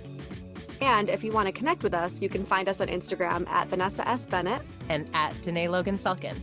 And 0.81 1.09
if 1.09 1.23
you 1.23 1.33
want 1.33 1.47
to 1.47 1.53
connect 1.53 1.83
with 1.83 1.95
us, 1.95 2.23
you 2.23 2.29
can 2.29 2.45
find 2.45 2.69
us 2.69 2.81
on 2.81 2.89
Instagram 2.89 3.47
at 3.49 3.69
Vanessa 3.69 4.07
S. 4.09 4.27
Bennett 4.27 4.63
and 4.89 5.09
at 5.15 5.41
Danae 5.43 5.69
Logan 5.69 5.97
Selkin. 5.97 6.37